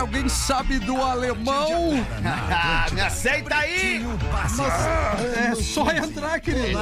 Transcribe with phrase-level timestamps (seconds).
[0.00, 2.06] Cara, alguém sabe do alemão?
[2.24, 4.02] Ah, me aceita aí!
[5.36, 6.78] É só entrar, querido.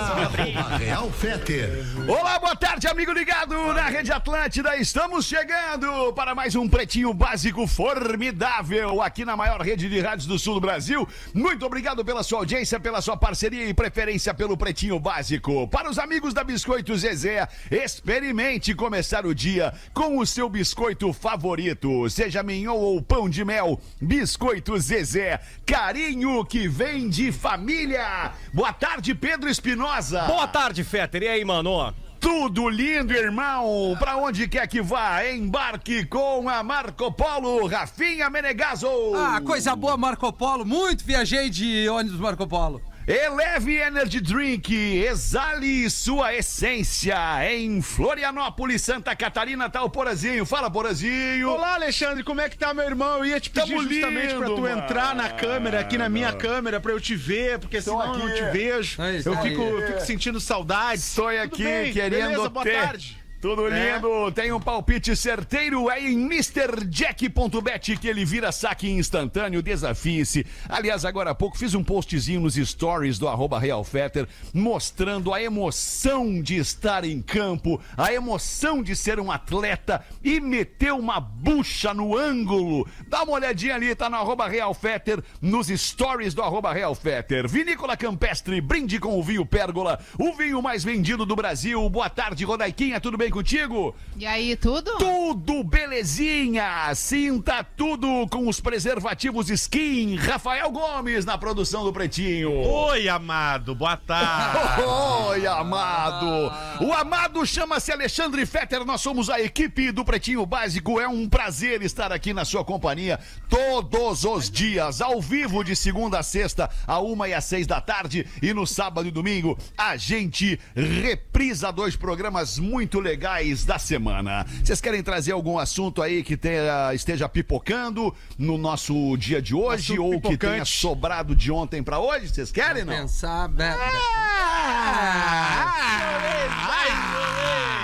[0.79, 1.85] Real Feter.
[2.07, 4.77] Olá, boa tarde, amigo ligado na Rede Atlântida.
[4.77, 10.39] Estamos chegando para mais um Pretinho Básico formidável aqui na maior rede de rádios do
[10.39, 11.07] sul do Brasil.
[11.35, 15.67] Muito obrigado pela sua audiência, pela sua parceria e preferência pelo Pretinho Básico.
[15.68, 22.09] Para os amigos da Biscoito Zezé, experimente começar o dia com o seu biscoito favorito,
[22.09, 23.80] seja mignon ou pão de mel.
[24.00, 28.32] Biscoito Zezé, carinho que vem de família.
[28.53, 30.22] Boa tarde, Pedro Espinosa.
[30.22, 31.22] Boa tarde, Fetter.
[31.22, 31.94] E aí, mano?
[32.20, 33.97] Tudo lindo, irmão!
[33.98, 38.89] Pra onde quer que vá, embarque com a Marco Polo, Rafinha Menegaso!
[39.14, 40.64] Ah, coisa boa, Marco Polo.
[40.64, 42.83] Muito viajei de ônibus Marco Polo.
[43.09, 47.17] Eleve Energy Drink, exale sua essência.
[47.51, 50.45] Em Florianópolis, Santa Catarina, tá o Porazinho.
[50.45, 51.48] Fala, Porazinho!
[51.48, 53.17] Olá, Alexandre, como é que tá, meu irmão?
[53.20, 55.36] Eu ia te pedir Tamo justamente pra tu lindo, entrar na mano.
[55.39, 58.34] câmera, aqui na minha câmera, pra eu te ver, porque senão eu não aqui.
[58.34, 59.01] te vejo.
[59.01, 61.09] É eu fico, eu fico sentindo saudades.
[61.09, 62.75] Estou Tudo aqui bem, querendo beleza, boa ter.
[62.75, 63.19] tarde.
[63.41, 63.94] Tudo É.
[63.94, 70.45] lindo, tem um palpite certeiro é em MrJack.bet que ele vira saque instantâneo, desafie-se.
[70.69, 76.42] Aliás, agora há pouco fiz um postzinho nos stories do arroba Realfetter mostrando a emoção
[76.42, 82.17] de estar em campo, a emoção de ser um atleta e meter uma bucha no
[82.17, 82.89] ângulo.
[83.06, 87.47] Dá uma olhadinha ali, tá no arroba Realfetter, nos stories do arroba Realfetter.
[87.48, 91.89] Vinícola Campestre, brinde com o vinho Pérgola, o vinho mais vendido do Brasil.
[91.89, 93.95] Boa tarde, Rodaiquinha, tudo bem contigo?
[94.17, 94.97] E aí, tudo?
[94.98, 96.93] Tudo belezinha!
[96.95, 100.17] Sinta tudo com os preservativos Skin.
[100.17, 102.51] Rafael Gomes na produção do Pretinho.
[102.51, 103.75] Oi, amado.
[103.75, 104.83] Boa tarde.
[105.29, 106.51] Oi, amado!
[106.80, 110.98] O amado chama-se Alexandre Fetter, nós somos a equipe do Pretinho Básico.
[110.98, 116.19] É um prazer estar aqui na sua companhia todos os dias, ao vivo, de segunda
[116.19, 118.27] a sexta, a uma e às seis da tarde.
[118.42, 123.17] E no sábado e domingo, a gente reprisa dois programas muito legais
[123.67, 124.46] da semana.
[124.62, 129.92] Vocês querem trazer algum assunto aí que tenha- esteja pipocando no nosso dia de hoje
[129.94, 130.78] Assunto ou que tenha pipocante.
[130.80, 132.28] sobrado de ontem pra hoje?
[132.28, 132.94] Vocês querem, não?
[132.94, 133.48] Pensar.
[133.48, 133.64] be-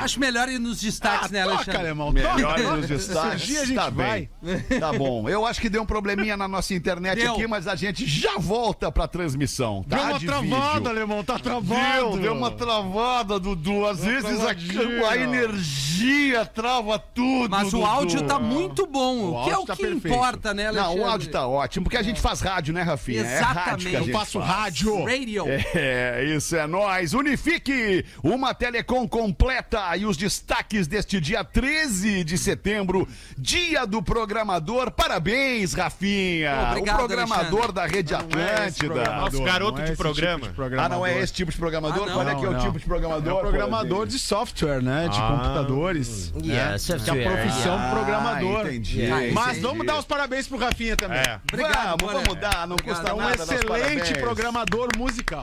[0.03, 1.81] Acho melhor ir nos destaques, né, Toca, Alexandre?
[1.81, 2.77] alemão, Melhor toca.
[2.77, 3.47] nos destaques.
[3.47, 4.29] Dia a gente tá vai.
[4.43, 4.79] bem.
[4.79, 5.27] Tá bom.
[5.31, 7.33] Eu acho que deu um probleminha na nossa internet Deu.
[7.33, 9.83] aqui, mas a gente já volta pra transmissão.
[9.89, 9.97] Tá?
[9.97, 10.91] Deu uma de travada, vídeo.
[10.91, 12.19] alemão, tá Deu, travado.
[12.19, 13.87] deu uma travada, Dudu.
[13.87, 15.09] Às vezes a, travadinha.
[15.09, 17.51] a energia trava tudo.
[17.51, 17.85] Mas o Dudu.
[17.87, 20.09] áudio tá muito bom, O que é o tá que perfeito.
[20.09, 21.01] importa, né, Não, Alexandre?
[21.01, 23.23] o áudio tá ótimo, porque a gente faz rádio, né, Rafinha?
[23.25, 23.91] É rádio que a Exatamente.
[23.99, 24.51] gente Eu faço faz.
[24.51, 25.05] rádio.
[25.05, 25.45] Radio.
[25.75, 27.15] É, isso é nós.
[27.15, 33.07] Unifique, uma telecom completa e os destaques deste dia 13 de setembro,
[33.37, 34.91] dia do programador.
[34.91, 36.69] Parabéns, Rafinha.
[36.71, 37.73] Obrigado, o programador Alexandre.
[37.73, 39.05] da Rede Atlântida.
[39.21, 40.49] Nosso garoto de esse programa.
[40.49, 42.05] tipo de ah, não é esse tipo de programador?
[42.05, 42.15] Ah, não.
[42.15, 42.79] Qual é que é o Não, tipo não.
[42.79, 43.33] de programador?
[43.33, 45.09] É um programador de software, né?
[45.15, 46.33] De computadores.
[46.33, 46.41] né?
[46.45, 48.67] Yeah, Que é a profissão Ah, programador.
[48.67, 49.07] entendi.
[49.07, 49.61] Ah, Mas entendi.
[49.61, 51.19] vamos dar os parabéns pro Rafinha também.
[51.19, 51.41] É.
[51.53, 52.97] Obrigado, vamos, vamos dar, não Obrigado.
[52.97, 53.43] custa É um nada.
[53.43, 55.43] os excelente programador musical.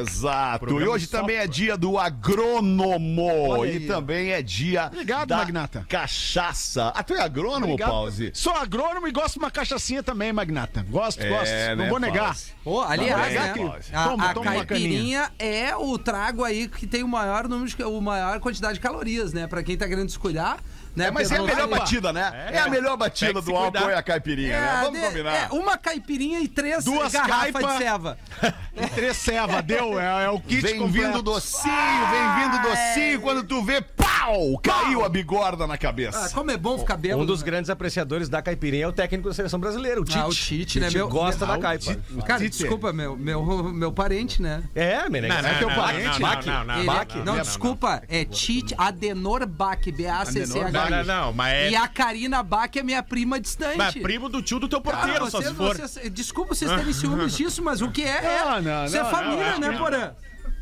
[0.00, 0.60] Exato.
[0.60, 3.64] Programa e hoje também é dia do agrônomo.
[3.66, 5.86] E também é dia Obrigado, da Magnata.
[5.88, 6.92] cachaça.
[6.94, 7.90] Ah, tu é agrônomo, Obrigado.
[7.90, 8.30] Pause?
[8.34, 10.84] Sou agrônomo e gosto de uma cachaçinha também, Magnata.
[10.88, 11.52] Gosto, É, gosto.
[11.52, 12.26] né, Não vou negar.
[12.28, 12.52] Pause?
[12.64, 16.86] Pô, aliás, Tá né, bem, a, Toma, a toma caipirinha é o trago aí que
[16.86, 19.46] tem o maior número de, o maior quantidade de calorias, né?
[19.46, 20.62] Pra quem tá querendo descuidar,
[20.94, 21.06] né?
[21.06, 21.54] É, mas é a Pedro?
[21.54, 21.78] melhor Opa.
[21.78, 22.48] batida, né?
[22.52, 24.80] É, a melhor batida do álcool é a caipirinha, né?
[24.84, 25.34] Vamos de- combinar.
[25.34, 27.72] é, uma caipirinha e três Duas garrafas caipa.
[27.72, 28.18] de ceva.
[28.74, 30.00] E três ceva, deu?
[30.00, 31.72] É, é o kit Vem vindo docinho,
[32.10, 33.20] vem vindo docinho.
[33.20, 34.58] Quando tu vê, pau!
[34.62, 36.30] Caiu a bigorda na Ah, cabeça.
[36.34, 37.20] como é bom ficar bêbado.
[37.22, 37.46] Um dos né?
[37.46, 40.18] grandes apreciadores da caipirinha é o técnico da seleção brasileira, o Tite.
[40.18, 41.96] Ah, o Tite, né, meu- gosta meu- da caipa.
[42.26, 44.62] Cara, desculpa, meu, meu, meu parente, né?
[44.74, 45.34] É, Menega.
[45.34, 46.20] Não, não, É teu não, parente?
[46.20, 47.14] Não, não, não, Bach?
[47.26, 50.81] não, desculpa, é Tite Adenor Bach, B-A-C-C-H.
[50.90, 51.70] Não, não, não, mas é.
[51.70, 53.76] E a Karina Bach é minha prima distante.
[53.78, 55.76] Mas primo do tio do teu Cara, porteiro, só vocês- se for.
[55.76, 58.44] vocês- desculpa vocês terem ciúmes disso, mas o que é, é.
[58.44, 60.12] Não, não, Isso é família, não, né, Porã?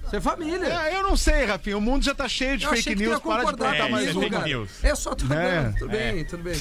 [0.07, 0.67] Isso é família.
[0.67, 1.79] É, eu não sei, Rafinha.
[1.79, 3.21] O mundo já tá cheio de Eu fake news.
[3.21, 4.45] Para de botar É, mais é fake cara.
[4.45, 4.71] news.
[4.83, 6.55] É só tu É, Tudo bem, tudo bem.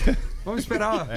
[0.49, 1.07] Vamos esperar.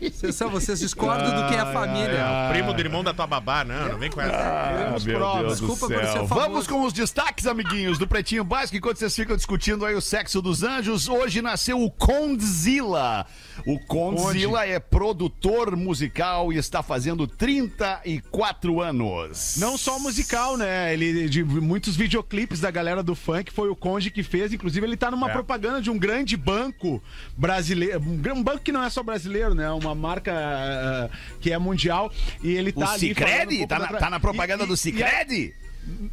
[0.00, 2.12] Vocês, são- vocês discordam do que é a família.
[2.18, 4.36] É, o primo do irmão da tua babá, não, não vem com essa.
[4.36, 5.42] Ah, meu provas.
[5.42, 6.26] Deus do Desculpa por céu.
[6.26, 10.40] Vamos com os destaques, amiguinhos, do Pretinho Básico, enquanto vocês ficam discutindo aí o sexo
[10.42, 11.08] dos anjos.
[11.08, 13.26] Hoje nasceu o Condzilla.
[13.66, 19.56] O Condzilla é produtor musical e está fazendo 34 anos.
[19.58, 20.92] Não só musical, né?
[20.92, 24.52] Ele de muitos videoclipes da galera do funk foi o Conde que fez.
[24.52, 25.32] Inclusive, ele tá numa É.
[25.32, 27.02] propaganda de um grande banco
[27.36, 28.00] brasileiro.
[28.00, 29.70] Um, um banco que não é só brasileiro, né?
[29.70, 31.08] Uma marca ah,
[31.40, 32.12] que é mundial.
[32.42, 33.14] E ele O tá ali.
[33.14, 33.66] falando um Cicred?
[33.66, 35.54] Tá da na, tá na propaganda E- do Cicred?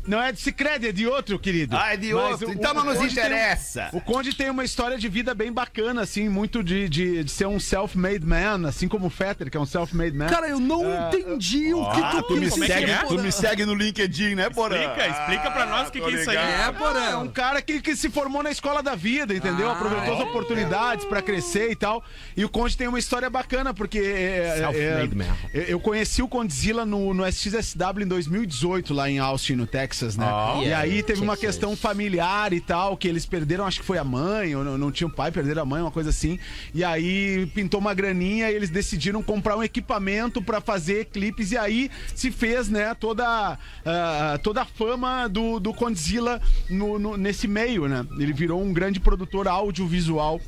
[0.08, 1.78] Não é de Cicred, é de outro, querido.
[1.78, 2.50] Ah, é de Mas outro.
[2.50, 3.90] o- Então o não nos Conde tem interessa.
[3.94, 7.46] o Conde tem uma história de vida bem bacana, assim, muito de, de, de ser
[7.48, 10.26] um self-made man, assim como o Fetter, que é um self-made man.
[10.28, 12.98] Cara, eu não Ah, entendi o que tu Tu me, como é que segue, é?
[13.06, 14.76] tu me segue no LinkedIn, né, Porã?
[14.76, 16.38] Explica, explica pra nós o que tô que é isso aí.
[16.38, 17.20] É, É Porã.
[17.20, 19.70] um cara que, que se formou na escola da vida, entendeu?
[19.70, 22.04] Ah, Aproveitou as oportunidades pra crescer e tal.
[22.36, 25.26] E o Conde tem uma história bacana, porque é, Self-made man.
[25.54, 30.16] é, eu conheci o Condzilla no, no SXSW em 2018, lá em Austin, no Texas,
[30.18, 30.26] né?
[30.64, 34.04] e aí teve uma questão familiar e tal, que eles perderam, acho que foi a
[34.04, 36.40] mãe, ou não, não tinham pai, perderam a mãe, uma coisa assim.
[36.74, 41.52] E aí pintou uma graninha e eles decidiram comprar um equipamento pra fazer clipes.
[41.52, 47.18] E aí se fez, né, toda, ah, toda a fama do, do Condzilla no, no-
[47.18, 48.06] nesse meio, né?
[48.18, 50.40] Ele virou um grande produtor audiovisual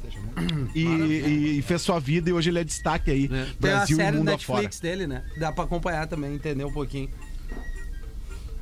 [0.73, 3.97] e, e- e fez sua vida e hoje ele é destaque aí, Tem a Brasil
[3.97, 4.61] e série mundo do afora.
[4.61, 5.23] Netflix dele, né?
[5.37, 7.09] Dá pra acompanhar também, entender um pouquinho.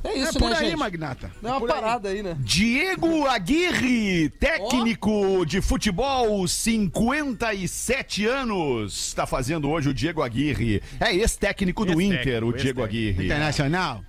[0.02, 0.78] É isso, É por né, aí, gente?
[0.78, 1.30] Magnata.
[1.42, 1.80] Dá uma Por aí.
[1.80, 2.36] parada aí, né?
[2.40, 9.08] Diego Aguirre, técnico de futebol, 57 anos.
[9.08, 10.82] Está fazendo hoje o Diego Aguirre.
[10.98, 12.82] É ex-técnico do Ex-técnico, Inter, o Diego.
[12.82, 13.24] Aguirre.
[13.26, 14.02] Internacional.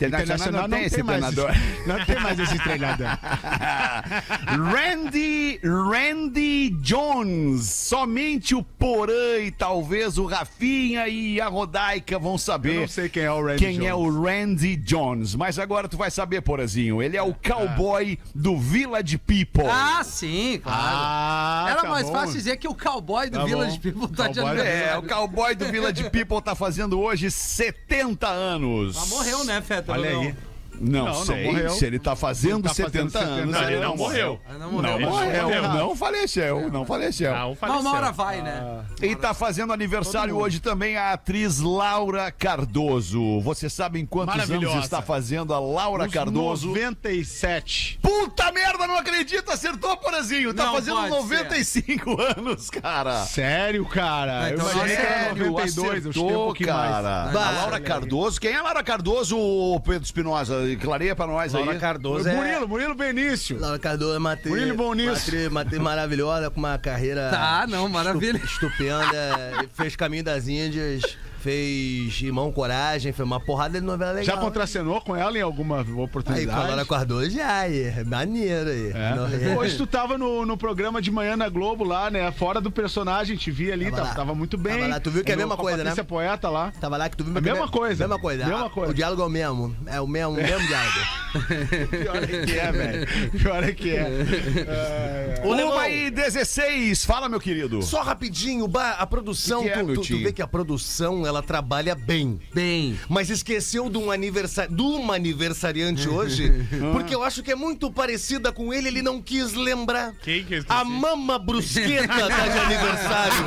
[0.00, 1.50] Internacional não tem esse mais treinador.
[1.50, 3.06] esse- não tem mais esse treinador.
[4.72, 7.68] Randy, Randy Jones.
[7.68, 12.76] Somente o Porã e talvez o Rafinha e a Rodaica vão saber.
[12.76, 13.88] Eu não sei quem é o Randy Quem Jones.
[13.88, 15.34] é o Randy Jones.
[15.34, 17.02] Mas agora tu vai saber, Porazinho.
[17.02, 19.68] Ele é o cowboy do Village People.
[19.70, 20.80] Ah, sim, claro.
[20.82, 22.12] Ah, Era tá mais bom.
[22.12, 23.82] fácil dizer que o cowboy do Tá Village bom.
[24.00, 24.88] People tá de aniversário.
[24.90, 28.96] É, o cowboy do Village People tá fazendo hoje 70 anos.
[28.96, 29.83] Ah, morreu, né, Feta?
[29.88, 30.34] Olha aí.
[30.80, 31.70] Não, Não, não sei morreu.
[31.70, 33.56] se ele tá fazendo, Ele tá 70, fazendo anos.
[33.56, 34.40] 70 Não, ele não morreu.
[34.48, 35.62] Ah, Não Não morreu.
[35.74, 37.34] não faleceu, não faleceu.
[37.34, 38.84] Ah, um uma hora vai, né?
[39.00, 43.40] E tá fazendo aniversário hoje também a atriz Laura Cardoso.
[43.40, 46.68] Vocês sabem quantos anos está fazendo a Laura Uns Cardoso?
[46.68, 47.98] 97.
[48.02, 50.52] Puta merda, não acredito, acertou, Porazinho.
[50.54, 53.24] Tá Não fazendo pode 95 anos, cara.
[53.26, 54.42] Sério, cara?
[54.44, 57.22] Ah, eu então imaginei que era Sério, 92, eu chutei um acertou, pouquinho cara.
[57.24, 57.32] mais.
[57.32, 58.40] Bah, a Laura Cardoso.
[58.40, 59.36] Quem é a Laura Cardoso,
[59.84, 60.63] Pedro Espinosa?
[60.80, 61.78] Clareia pra nós Laura aí.
[61.78, 62.34] Cardoso é...
[62.34, 63.58] Murilo, Murilo Benício.
[63.58, 65.10] Laura Cardoso é uma atriz, Murilo bom nisso.
[65.10, 68.36] uma atriz, uma atriz maravilhosa, com uma carreira Tá, não, maravilha.
[68.38, 69.66] estu- estupenda.
[69.74, 71.16] fez Caminho das Índias,
[71.48, 74.34] fez Irmão Coragem, fez uma porrada de novela legal.
[74.36, 76.46] Já contracenou com ela em alguma Aí com a oportunidade?
[76.68, 78.90] Laura Cardoso já, aí, é maneiro aí.
[78.94, 79.14] É.
[79.14, 82.32] Não- Hoje tu tava no, no programa de manhã na Globo lá, né?
[82.32, 84.74] Fora do personagem, te vi ali, Tava tava, tava muito bem.
[84.74, 85.84] Tava lá, tu viu que é a mesma coisa, né?
[85.84, 86.72] Patrícia Poeta lá.
[86.80, 88.04] Tava lá que tu viu A mesma coisa.
[88.04, 88.46] Mesma coisa.
[88.46, 88.90] Mesma Ah, coisa.
[88.90, 89.76] O diálogo é o mesmo.
[89.86, 90.98] É o mesmo, o mesmo diálogo.
[91.90, 93.30] Pior é que é, velho.
[93.32, 94.04] Pior é que é.
[94.66, 95.64] É, é.
[95.64, 97.04] Uma e 16.
[97.04, 97.82] Fala, meu querido.
[97.82, 101.26] Só rapidinho, bah, a produção, Que que é, tu, tu- tu vê que a produção,
[101.26, 102.40] ela trabalha bem.
[102.52, 102.98] Bem.
[103.08, 107.90] Mas esqueceu de um aniversário, de uma aniversariante hoje, porque eu acho que é muito
[107.90, 110.12] parecida com ele, ele não quis lembrar.
[110.22, 110.80] Quem que eu esqueci?
[110.80, 113.44] A Mama Brusqueta tá de aniversário.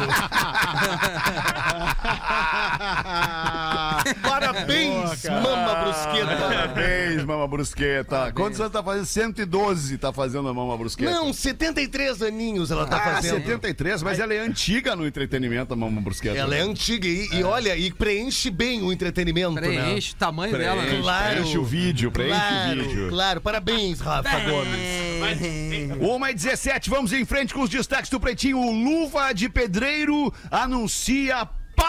[4.22, 5.41] Parabéns, Boa.
[5.41, 6.36] Mama Brusqueta.
[6.38, 8.32] Parabéns, Mama Brusqueta.
[8.34, 9.06] Quantos anos tá fazendo?
[9.06, 11.12] 112 tá fazendo a Mama Brusqueta.
[11.12, 13.38] Não, 73 aninhos ela tá ah, fazendo.
[13.38, 16.38] 73, mas ela é antiga no entretenimento, a Mama Brusqueta.
[16.38, 19.62] Ela é antiga e, e olha, e preenche bem o entretenimento, né?
[19.62, 20.88] Preenche o tamanho dela, né?
[20.88, 21.36] Preenche, Claro.
[21.36, 23.10] preenche o vídeo, preenche claro, o vídeo.
[23.10, 24.79] Claro, parabéns, Rafa Gomes.
[26.00, 28.57] Uma e 17, vamos em frente com os destaques do Pretinho.
[28.60, 31.48] O Luva de Pedreiro anuncia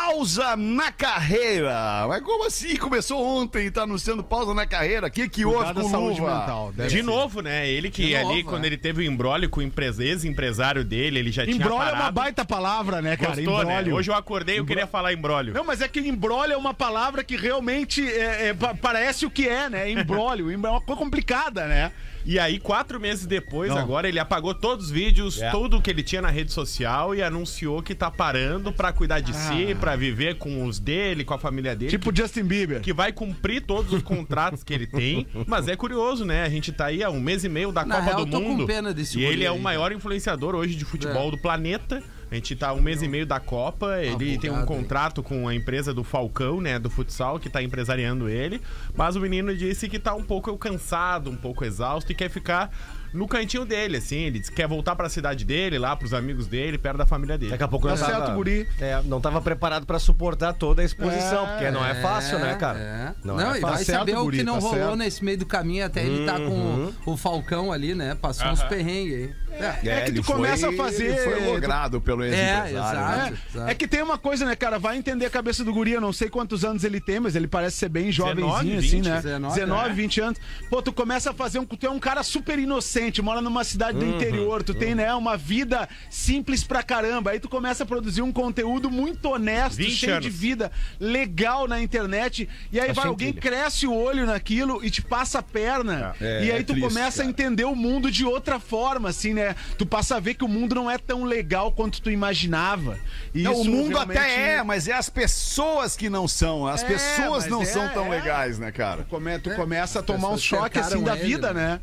[0.09, 2.07] pausa na carreira.
[2.09, 2.75] Mas como assim?
[2.77, 5.07] Começou ontem e tá anunciando pausa na carreira.
[5.09, 6.41] O que que houve com saúde Luva?
[6.41, 6.73] mental.
[6.75, 7.03] De ser.
[7.05, 7.69] novo, né?
[7.69, 8.69] Ele que De ali, novo, quando é.
[8.69, 12.11] ele teve o embrólio com o empres- ex-empresário dele, ele já tinha Embrólio é uma
[12.11, 13.35] baita palavra, né, cara?
[13.37, 13.63] Gostou, né?
[13.63, 13.95] Embrólio.
[13.97, 15.53] Hoje eu acordei e eu queria falar embrólio.
[15.53, 19.31] Não, mas é que embrólio é uma palavra que realmente é, é, pa- parece o
[19.31, 19.91] que é, né?
[19.91, 20.51] Embrólio.
[20.51, 21.93] Embrólio é uma coisa complicada, né?
[22.25, 23.79] E aí, quatro meses depois, Não.
[23.79, 25.51] agora, ele apagou todos os vídeos, É.
[25.51, 29.35] tudo que ele tinha na rede social e anunciou que tá parando pra cuidar de
[29.35, 31.91] si, pra viver com os dele, com a família dele.
[31.91, 32.81] Tipo Justin Bieber.
[32.81, 35.27] que vai cumprir todos os contratos que ele tem.
[35.47, 36.45] Mas é curioso, né?
[36.45, 38.31] A gente tá aí há um mês e meio da Na Copa real, do eu
[38.31, 38.67] tô com Mundo.
[38.67, 39.57] pena desse e guri ele é aí.
[39.57, 41.31] o maior influenciador hoje de futebol É.
[41.31, 42.03] do planeta.
[42.31, 44.67] A gente tá um mês e meio da Copa, ele tem um hein?
[44.67, 48.61] contrato com a empresa do Falcão, né, do futsal, que tá empresariando ele,
[48.95, 52.71] mas o menino disse que tá um pouco cansado, um pouco exausto e quer ficar
[53.13, 56.47] no cantinho dele, assim, ele disse que quer voltar pra cidade dele, lá pros amigos
[56.47, 57.51] dele, perto da família dele.
[57.53, 58.69] Daqui a pouco Tá não tava, certo, guri.
[58.81, 62.79] É, não tava preparado pra suportar toda a exposição, porque não é fácil, né, cara?
[62.79, 63.15] É.
[63.25, 63.77] Não Não, é e fácil.
[63.77, 64.97] vai Tá saber certo, o guri, que não tá rolou certo.
[64.97, 68.15] nesse meio do caminho até ele tá com o, o Falcão ali, né?
[68.15, 69.35] Passou uns perrengues aí.
[69.51, 69.89] É.
[69.89, 73.35] É que ele tu começa foi- a fazer- Ele foi logrado pelo É, ex-empresário.
[73.35, 73.59] exato.
[73.59, 73.69] né?
[73.69, 74.79] É, é que tem uma coisa, né, cara?
[74.79, 75.93] Vai entender a cabeça do guri.
[75.93, 78.97] Eu não sei quantos anos ele tem, mas ele parece ser bem jovenzinho, 19, assim,
[78.99, 79.17] 20, né?
[79.17, 79.93] 19, 19, é.
[79.95, 80.39] 20 anos.
[80.71, 81.65] Pô, tu começa a fazer um.
[81.65, 85.37] Tu é um cara super inocente, mora numa cidade do interior, tu tem, né, uma
[85.37, 87.31] vida simples pra caramba.
[87.31, 90.25] Aí tu começa a produzir um conteúdo muito honesto, 20 cheio anos.
[90.25, 92.49] de vida, legal na internet.
[92.73, 96.15] E aí vai, sem alguém cresce o olho naquilo e te passa a perna.
[96.21, 97.31] É, e aí é tu triste, começa a cara.
[97.31, 99.55] entender o mundo de outra forma, assim, né?
[99.77, 102.99] Tu passa a ver que o mundo não é tão legal quanto tu imaginava.
[103.35, 106.67] E Não, o mundo realmente- até é, mas é as pessoas que não são.
[106.67, 108.11] As É, pessoas não é, são tão é.
[108.19, 109.07] legais, né, cara?
[109.09, 111.59] Come- tu começa a tomar um choque assim da ele, vida, né?
[111.59, 111.81] né?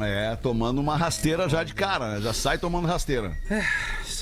[0.00, 2.20] É, tomando uma rasteira já de cara, né?
[2.20, 3.32] Já sai tomando rasteira.
[3.50, 3.62] É,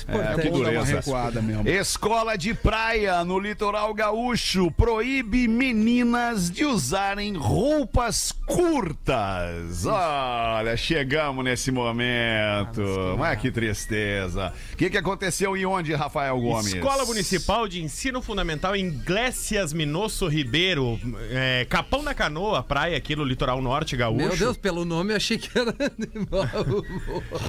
[0.05, 0.95] que uma dureza.
[0.95, 1.67] recuada mesmo.
[1.67, 9.85] Escola de praia no litoral gaúcho proíbe meninas de usarem roupas curtas.
[9.85, 12.81] Olha, chegamos nesse momento.
[13.17, 14.53] Mas que tristeza.
[14.73, 16.73] O que, que aconteceu e onde, Rafael Gomes?
[16.73, 20.99] Escola Municipal de Ensino Fundamental em Glécias Minosso Ribeiro,
[21.31, 24.27] é, Capão na Canoa, praia aqui no litoral norte gaúcho.
[24.27, 25.73] Meu Deus, pelo nome eu achei que era.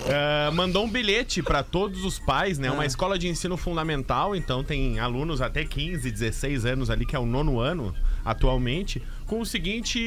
[0.06, 2.68] É, mandou um bilhete para todos os pais, né?
[2.68, 2.72] Ah.
[2.72, 7.18] Uma escola de ensino fundamental, então tem alunos até 15, 16 anos ali, que é
[7.18, 10.00] o nono ano atualmente, com o seguinte,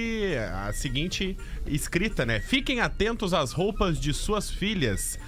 [0.66, 2.40] a seguinte escrita, né?
[2.40, 5.20] Fiquem atentos às roupas de suas filhas.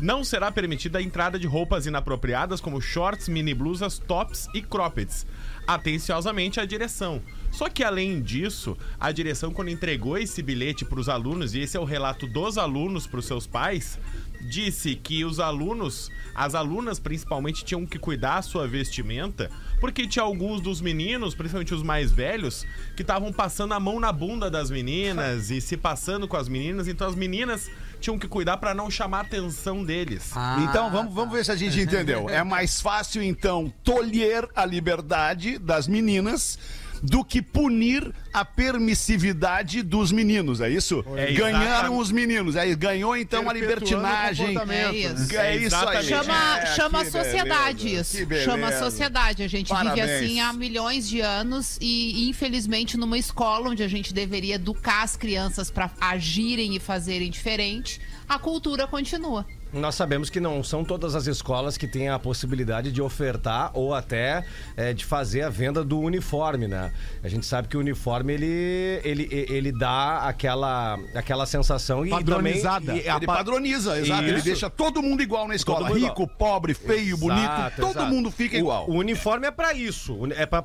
[0.00, 5.26] Não será permitida a entrada de roupas inapropriadas como shorts, mini blusas, tops e croppeds.
[5.66, 7.20] Atenciosamente a direção.
[7.50, 11.76] Só que além disso, a direção quando entregou esse bilhete para os alunos, e esse
[11.76, 13.98] é o relato dos alunos para os seus pais,
[14.40, 19.50] disse que os alunos, as alunas principalmente, tinham que cuidar a sua vestimenta,
[19.80, 24.12] porque tinha alguns dos meninos, principalmente os mais velhos, que estavam passando a mão na
[24.12, 28.58] bunda das meninas e se passando com as meninas, então as meninas tinham que cuidar
[28.58, 30.30] para não chamar a atenção deles.
[30.34, 32.28] Ah, Então, vamos, vamos ver se a gente entendeu.
[32.28, 36.58] É mais fácil, então, tolher a liberdade das meninas
[37.08, 41.04] do que punir a permissividade dos meninos, é isso?
[41.16, 42.00] É, Ganharam exatamente.
[42.02, 44.56] os meninos, aí ganhou então a libertinagem.
[44.68, 45.36] É isso.
[45.36, 46.04] É isso aí.
[46.04, 48.26] Chama, É, chama a sociedade beleza, isso.
[48.26, 48.50] beleza.
[48.50, 49.42] Chama a sociedade.
[49.42, 50.10] A gente vive Parabéns.
[50.10, 55.16] assim há milhões de anos e, infelizmente, numa escola onde a gente deveria educar as
[55.16, 59.46] crianças para agirem e fazerem diferente, a cultura continua.
[59.72, 63.92] Nós sabemos que não são todas as escolas que têm a possibilidade de ofertar ou
[63.94, 64.44] até
[64.76, 66.92] é, de fazer a venda do uniforme, né?
[67.22, 72.86] A gente sabe que o uniforme ele, ele, ele dá aquela, aquela sensação e Padronizada.
[72.86, 74.22] Também, e a Ele pa- padroniza, exato.
[74.22, 74.44] Ele Isso.
[74.44, 75.88] deixa todo mundo igual na escola.
[75.90, 78.06] Rico, pobre, feio, bonito, Exato, todo exato.
[78.14, 78.88] mundo fica O- igual.
[78.88, 80.16] O, uniforme é pra isso.
[80.36, 80.64] É para,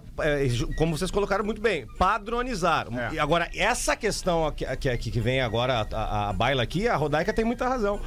[0.78, 2.88] como vocês colocaram muito bem, padronizar.
[2.94, 3.16] É.
[3.16, 6.96] E agora essa questão que, que, que vem agora a, a, a baila aqui, a
[6.96, 8.00] Rodaica tem muita razão.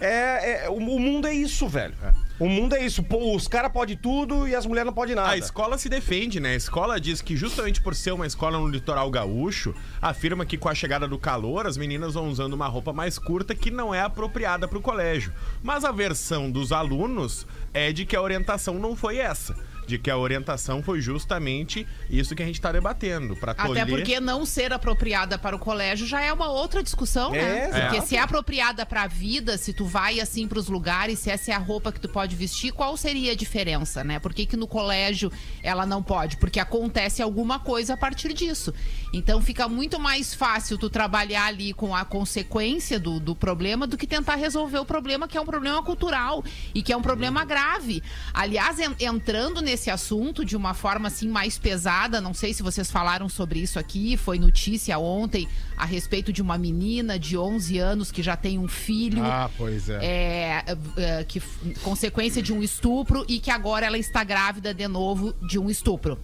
[0.00, 1.94] É, é- o, o mundo é isso, velho.
[2.38, 3.02] O mundo é isso.
[3.02, 5.30] Pô, os caras podem tudo e as mulheres não podem nada.
[5.30, 6.52] A escola se defende, né?
[6.52, 10.68] A escola diz que justamente por ser uma escola no litoral gaúcho, afirma que com
[10.68, 14.00] a chegada do calor, as meninas vão usando uma roupa mais curta que não é
[14.00, 15.34] apropriada para o colégio.
[15.62, 19.54] Mas a versão dos alunos é de que a orientação não foi essa.
[19.90, 23.34] De que a orientação foi justamente isso que a gente tá debatendo.
[23.34, 23.86] Pra Até tolher...
[23.88, 27.70] porque não ser apropriada para o colégio já é uma outra discussão, né?
[27.72, 31.18] É, Porque se é apropriada para a vida, se tu vai assim para os lugares,
[31.18, 34.20] se essa é a roupa que tu pode vestir, qual seria a diferença, né?
[34.20, 36.36] Por que, que no colégio ela não pode?
[36.36, 38.72] Porque acontece alguma coisa a partir disso.
[39.12, 43.96] Então fica muito mais fácil tu trabalhar ali com a consequência do, do problema do
[43.96, 46.44] que tentar resolver o problema, que é um problema cultural
[46.74, 48.02] e que é um problema grave.
[48.32, 52.90] Aliás, en- entrando nesse assunto de uma forma assim mais pesada, não sei se vocês
[52.90, 58.10] falaram sobre isso aqui, foi notícia ontem a respeito de uma menina de 11 anos
[58.10, 59.24] que já tem um filho.
[59.24, 59.98] Ah, pois é.
[60.04, 60.64] É,
[60.96, 61.40] é, que
[61.82, 66.18] consequência de um estupro e que agora ela está grávida de novo de um estupro.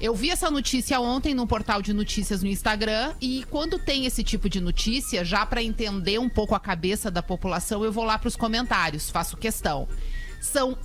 [0.00, 4.22] Eu vi essa notícia ontem num portal de notícias no Instagram e quando tem esse
[4.22, 8.16] tipo de notícia, já para entender um pouco a cabeça da população, eu vou lá
[8.16, 9.88] para os comentários, faço questão.
[10.40, 10.78] São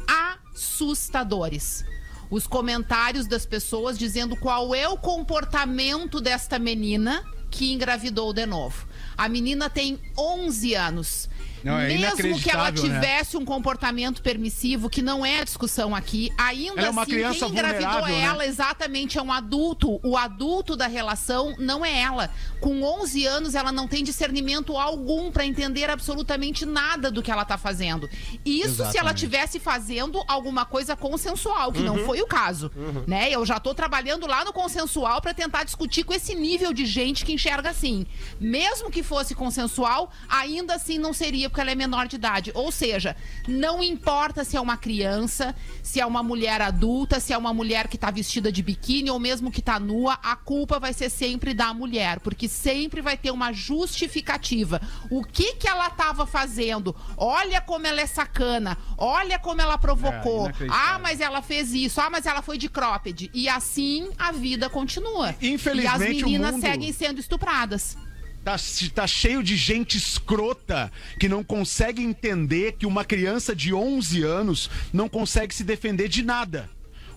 [0.53, 1.85] assustadores.
[2.29, 8.87] Os comentários das pessoas dizendo qual é o comportamento desta menina que engravidou de novo.
[9.15, 11.29] A menina tem 11 anos.
[11.63, 12.77] Não, é Mesmo que ela né?
[12.77, 17.11] tivesse um comportamento permissivo, que não é a discussão aqui, ainda Ela é uma assim,
[17.11, 18.21] criança quem engravidou é né?
[18.21, 19.99] ela, exatamente, é um adulto.
[20.03, 22.29] O adulto da relação não é ela.
[22.59, 27.45] Com 11 anos, ela não tem discernimento algum pra entender absolutamente nada do que ela
[27.45, 28.09] tá fazendo.
[28.45, 29.19] Isso se ela Exatamente.
[29.19, 32.71] tivesse fazendo alguma coisa consensual, que não foi o caso,
[33.07, 33.31] né?
[33.31, 37.23] Eu já tô trabalhando lá no consensual pra tentar discutir com esse nível de gente
[37.25, 38.05] que enxerga assim.
[38.39, 42.51] Mesmo que fosse consensual, ainda assim não seria porque ela é menor de idade.
[42.55, 43.15] Ou seja,
[43.47, 47.87] não importa se é uma criança, se é uma mulher adulta, se é uma mulher
[47.87, 51.53] que tá vestida de biquíni ou mesmo que tá nua, a culpa vai ser sempre
[51.53, 54.81] da mulher, porque sempre vai ter uma justificativa.
[55.11, 56.95] O que que ela tava fazendo?
[57.15, 58.75] Olha como ela é sacana.
[58.97, 60.49] Olha como ela provocou.
[60.49, 62.01] É, ah, mas ela fez isso.
[62.01, 63.29] Ah, mas ela foi de cropped.
[63.31, 65.35] E assim a vida continua.
[65.39, 67.95] Infelizmente, e as meninas mundo- seguem sendo estupradas.
[68.43, 68.57] Tá,
[68.93, 74.69] tá cheio de gente escrota que não consegue entender que uma criança de 11 anos
[74.91, 76.69] não consegue se defender de nada.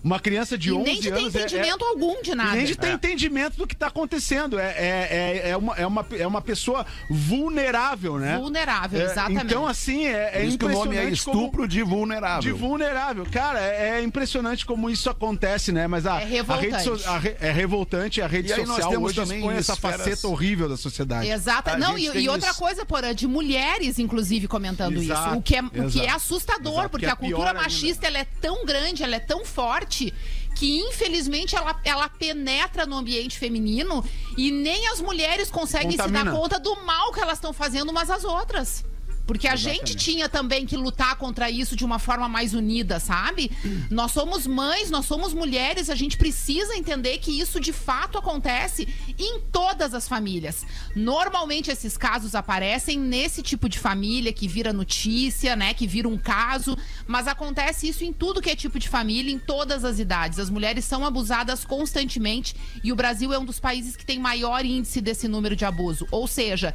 [0.07, 2.55] Uma criança de e 11 nem de ter anos é- é, entendimento algum de nada.
[2.55, 4.57] Nem de ter entendimento do que tá acontecendo.
[4.57, 8.37] É, é, é, é uma, é, uma, é uma pessoa vulnerável, né?
[8.37, 9.45] Vulnerável, É, exatamente.
[9.45, 12.41] Então, assim, é, é isso que o nome é impressionante como- estupro de vulnerável.
[12.41, 13.25] de vulnerável.
[13.31, 15.87] Cara, é, é impressionante como isso acontece, né?
[15.87, 16.71] Mas a, É a revoltante.
[16.71, 19.39] rede so- a re- é revoltante, a rede E aí nós social temos hoje também
[19.39, 21.29] expõe essa esferas- faceta horrível da sociedade.
[21.29, 21.69] Exato.
[21.71, 22.59] A Não, e, e outra isso.
[22.59, 25.37] coisa, Porã, de mulheres, inclusive, comentando Exato, isso.
[25.39, 28.19] O que é, o que é assustador, Exato, porque que é a cultura machista ela
[28.19, 29.96] é tão grande, ela é tão forte.
[30.55, 34.03] Que infelizmente ela, ela penetra no ambiente feminino
[34.35, 36.31] e nem as mulheres conseguem se Contamina.
[36.31, 38.83] dar conta do mal que elas estão fazendo umas às outras.
[39.27, 43.51] Porque a gente tinha também que lutar contra isso de uma forma mais unida, sabe?
[43.91, 48.87] Nós somos mães, nós somos mulheres, a gente precisa entender que isso de fato acontece
[49.19, 50.65] em todas as famílias.
[50.95, 55.73] Normalmente esses casos aparecem nesse tipo de família que vira notícia, né?
[55.73, 59.39] Que vira um caso, mas acontece isso em tudo que é tipo de família, em
[59.39, 60.39] todas as idades.
[60.39, 64.63] As mulheres são abusadas constantemente e o Brasil é um dos países que tem maior
[64.63, 66.07] índice desse número de abuso.
[66.11, 66.73] Ou seja,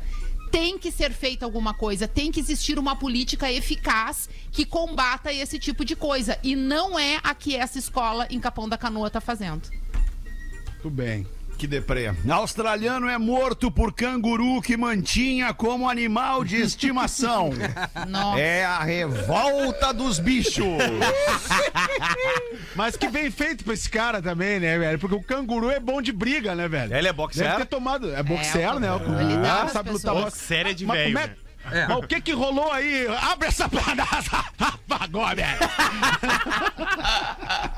[0.53, 5.59] tem que ser feita alguma coisa, tem que existir uma política eficaz que combata esse
[5.59, 6.39] tipo de coisa.
[6.43, 9.63] E não é a que essa escola em Capão da Canoa tá fazendo.
[10.83, 11.27] Tudo bem.
[11.63, 12.11] Que deprê.
[12.29, 17.51] Australiano é morto por canguru que mantinha como animal de estimação.
[18.09, 18.41] Nossa.
[18.41, 20.67] É a revolta dos bichos.
[22.75, 24.99] Mas que bem feito pra esse cara também, né, velho?
[24.99, 26.91] Porque o canguru é bom de briga, né, velho?
[26.97, 27.57] Ele é Deve boxer?
[27.57, 28.13] ter tomado.
[28.13, 28.93] É boxer, o né?
[28.93, 29.35] O canguru, canguru.
[29.35, 30.25] ele dá Ah, pras sabe lutar pessoas.
[30.25, 30.39] boxe.
[30.41, 31.37] Boxer é de Mas velho, como é-
[31.71, 31.87] né?
[31.89, 33.07] Mas o que que rolou aí?
[33.09, 33.69] Abre essa
[35.01, 35.59] Agora, velho.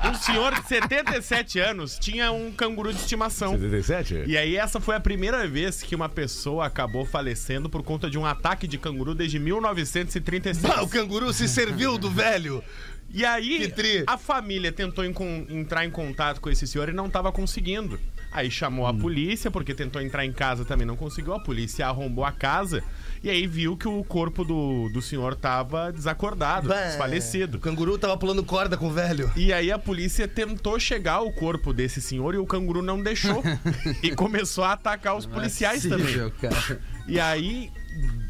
[0.09, 3.51] Um senhor de 77 anos tinha um canguru de estimação.
[3.53, 4.23] 77?
[4.27, 8.17] E aí essa foi a primeira vez que uma pessoa acabou falecendo por conta de
[8.17, 10.65] um ataque de canguru desde 1936.
[10.65, 12.63] Ah, o canguru se serviu do velho.
[13.09, 13.71] E aí,
[14.07, 17.99] a família tentou entrar em contato com esse senhor e não estava conseguindo.
[18.31, 21.33] Aí chamou a polícia, porque tentou entrar em casa também não conseguiu.
[21.33, 22.83] A polícia arrombou a casa
[23.25, 27.57] e aí viu que o corpo do, do senhor tava desacordado, Bah, desfalecido.
[27.57, 29.31] O canguru tava pulando corda com o velho.
[29.35, 33.41] E aí a polícia tentou chegar ao corpo desse senhor e o canguru não deixou.
[34.03, 36.05] e começou a atacar os policiais também.
[36.05, 36.79] Possível, cara.
[37.07, 37.71] E aí,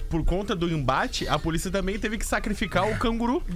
[0.10, 3.42] por conta do embate, a polícia também teve que sacrificar o canguru.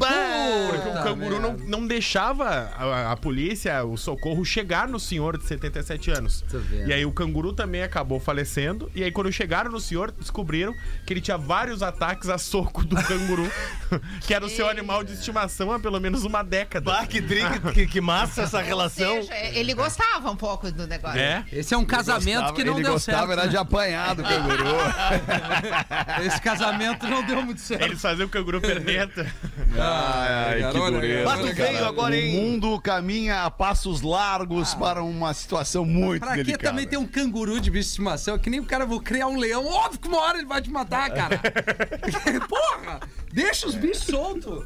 [0.70, 5.46] Porque o canguru não, não deixava a, a polícia, o socorro, chegar no senhor de
[5.46, 6.44] 77 anos.
[6.86, 8.92] E aí o canguru também acabou falecendo.
[8.94, 10.74] E aí, quando chegaram no senhor, descobriram
[11.06, 13.50] que ele tinha vários ataques a soco do canguru,
[14.26, 16.92] que era o seu animal de estimação há pelo menos uma década.
[16.92, 17.42] Bah, que, tri,
[17.74, 19.22] que, que massa essa Ou relação.
[19.22, 21.20] seja, ele gostava um pouco do negócio.
[21.20, 21.46] É.
[21.52, 23.40] Esse é um casamento que não ele deu gostava certo.
[23.40, 24.66] era de apanhar do canguru.
[26.26, 27.84] Esse casamento não deu muito certo.
[27.84, 29.26] Eles faziam o canguru perneta.
[29.78, 32.36] Ai, cara, que dureza, olha, veio agora, O hein?
[32.36, 36.70] mundo caminha a passos largos para uma situação muito Pra que delicada.
[36.70, 38.36] também ter um canguru de bicho de estimação?
[38.36, 39.66] É que nem o cara vou criar um leão.
[39.66, 41.40] Óbvio que uma hora ele vai te matar, cara.
[42.48, 43.00] Porra!
[43.32, 44.66] Deixa os bichos soltos.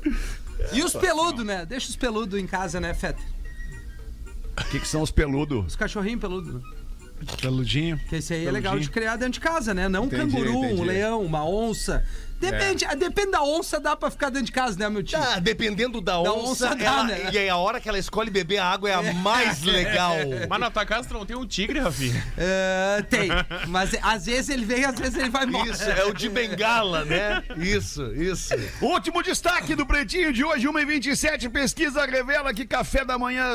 [0.71, 1.65] E os peludos, né?
[1.65, 3.21] Deixa os peludos em casa, né, Feta?
[4.57, 5.65] O que, que são os peludos?
[5.67, 6.61] Os cachorrinhos peludos.
[7.41, 7.99] Peludinho.
[8.09, 8.63] Que esse aí é Peludinho.
[8.71, 9.87] legal de criar dentro de casa, né?
[9.89, 10.81] Não um canguru, entendi.
[10.81, 12.03] um leão, uma onça.
[12.51, 15.17] Depende, depende da onça, dá pra ficar dentro de casa, né, meu tio?
[15.19, 17.29] Tá, dependendo da Da onça, onça dá, ela- né?
[17.31, 20.15] e aí a hora que ela escolhe beber a água é a mais legal.
[20.49, 22.23] Mas na tua casa tu não tem um tigre, Rafinha?
[22.37, 23.29] É, tem.
[23.67, 25.69] Mas às vezes ele vem, às vezes ele vai embora.
[25.69, 27.43] Isso, é o de bengala, né?
[27.57, 28.53] Isso, isso.
[28.81, 31.49] Último destaque do Pretinho de hoje, 1h27.
[31.49, 33.45] Pesquisa revela que café da manhã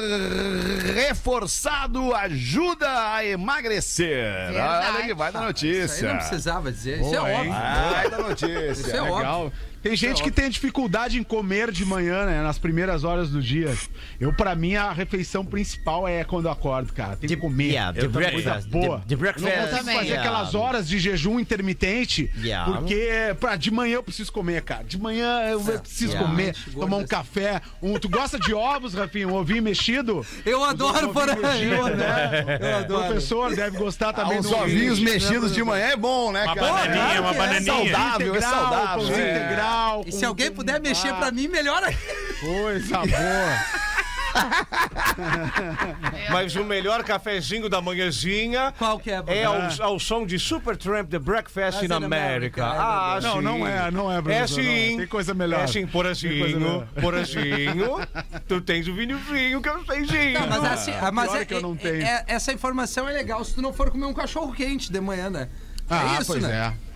[0.95, 4.25] reforçado ajuda a emagrecer.
[4.53, 4.97] Verdade.
[4.97, 6.09] Olha que vai da Isso aí notícia.
[6.09, 7.01] não precisava dizer.
[7.01, 7.53] Isso é Boa, óbvio.
[7.53, 8.78] Vai da notícia.
[8.81, 9.45] Isso é Legal.
[9.47, 9.53] óbvio.
[9.81, 12.43] Tem gente que tem dificuldade em comer de manhã, né?
[12.43, 13.73] Nas primeiras horas do dia.
[14.19, 17.17] Eu, pra mim, a refeição principal é quando eu acordo, cara.
[17.17, 17.69] Tem que comer.
[17.71, 18.09] Yeah, the.
[18.33, 18.99] Coisa boa.
[18.99, 19.47] The- the breakfast.
[19.47, 19.95] Não consigo também.
[19.97, 20.29] fazer Yeah.
[20.29, 22.73] aquelas horas de jejum intermitente, Yeah.
[22.73, 24.83] porque pra, de manhã eu preciso comer, cara.
[24.83, 26.29] De manhã eu preciso Yeah.
[26.29, 27.63] comer, tomar um café.
[27.81, 29.29] Um, tu gosta de ovos, Rafinha?
[29.29, 30.27] Um ovinho mexido?
[30.45, 31.71] Eu adoro, por aí.
[31.71, 32.83] Eu adoro.
[32.91, 36.33] Eu O professor deve gostar Ah, também uns do ovinhos mexidos de manhã é bom,
[36.33, 36.73] né, Uma cara?
[36.73, 37.73] bananinha, uma É bananinha.
[37.73, 38.89] saudável, é Integral, saudável.
[38.99, 39.37] pãozinho é.
[39.37, 40.05] integral.
[40.07, 41.99] E se alguém puder mexer pra mim, melhor ainda.
[42.41, 43.89] Coisa boa.
[46.31, 49.23] Mas o melhor cafezinho da manhãzinha Qual que é?
[49.27, 52.63] é ao, ao som de Supertramp The Breakfast Ah, in in America.
[52.63, 53.19] America, é Ah.
[53.23, 54.77] Não, não é, não é, É professor, não é.
[54.89, 54.97] sim.
[54.99, 55.65] Tem coisa melhor.
[55.65, 57.99] É sim, porazinho, porazinho.
[58.47, 59.79] tu tens o vinhozinho que eu.
[59.79, 62.03] Não, mas assim, ah, mas é, é que eu não é- tenho.
[62.03, 65.31] é- essa informação é legal se tu não for comer um cachorro quente de manhã,
[65.31, 65.49] né?
[65.89, 66.73] Ah, é isso, pois né?
[66.75, 66.88] é.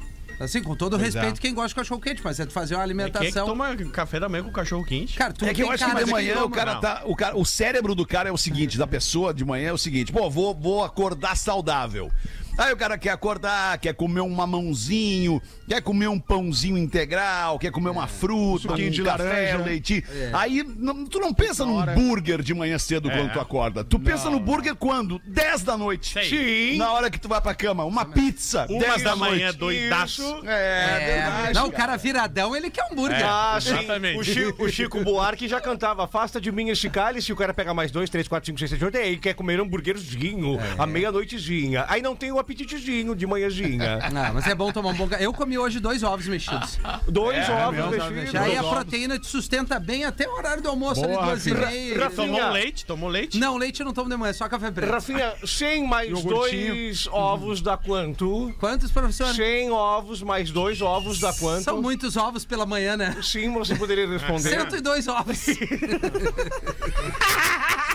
[0.45, 1.41] Assim, com todo Pois respeito, é.
[1.41, 3.47] quem gosta de cachorro quente, mas é tu fazer uma Quem é que alimentação.
[3.47, 5.17] toma café da manhã com cachorro quente?
[5.17, 6.81] Cara, tu É que eu tem acho que cara de manhã o cara Não.
[6.81, 7.03] tá.
[7.05, 9.79] O, cara, o cérebro do cara é o seguinte, da pessoa de manhã é o
[9.79, 12.11] seguinte: pô, vou, vou acordar saudável.
[12.59, 17.71] Aí o cara quer acordar, quer comer um mamãozinho, quer comer um pãozinho integral, quer
[17.71, 19.57] comer uma fruta, suquinho um de café, laranja.
[19.59, 20.05] leite.
[20.33, 23.83] Aí não- tu não pensa num burger de manhã cedo quando tu acorda.
[23.83, 25.21] Tu pensa no burger quando?
[25.27, 26.13] 10 da noite.
[26.13, 26.25] Sei.
[26.73, 26.77] Sim.
[26.79, 27.85] Na hora que tu vai pra cama.
[27.85, 28.67] Uma pizza.
[28.69, 30.23] Uma 10 da da manhã, doidaço.
[30.47, 31.55] É, É, verdade.
[31.55, 33.23] não, o cara viradão, ele quer hambúrguer.
[33.27, 33.71] Ah, sim.
[33.75, 34.19] Exatamente.
[34.19, 37.33] O Chico, o Chico Buarque já cantava Afasta de mim este cálice.
[37.33, 38.97] O cara pega mais dois, três, quatro, cinco, seis, sete, oito.
[38.97, 41.85] E aí quer comer hambúrguerzinho à meia-noitezinha.
[41.89, 43.99] Aí não tem o apetitezinho de manhãzinha.
[44.13, 45.25] Não, mas é bom tomar um bom café.
[45.25, 46.79] Eu comi hoje dois ovos mexidos.
[47.09, 48.33] Dois ovos mesmo, mexidos.
[48.33, 51.47] Já aí a proteína te sustenta bem até o horário do almoço Boa, ali, duas
[51.47, 51.71] e Rafinha.
[51.71, 52.11] meia.
[52.11, 52.87] Tomou leite?
[52.87, 53.39] Tomou leite?
[53.39, 54.91] Não, leite eu não tomo de manhã, só café preto.
[54.91, 56.75] Rafinha, 100 mais Iogurtinho.
[56.75, 58.53] dois ovos dá quanto?
[58.59, 59.35] Quantos, professor?
[59.35, 61.65] 100 ovos mais dois ovos dá quanto?
[61.65, 63.17] São muitos ovos pela manhã, né?
[63.23, 64.51] Sim, você poderia responder.
[64.51, 65.47] 102 ovos.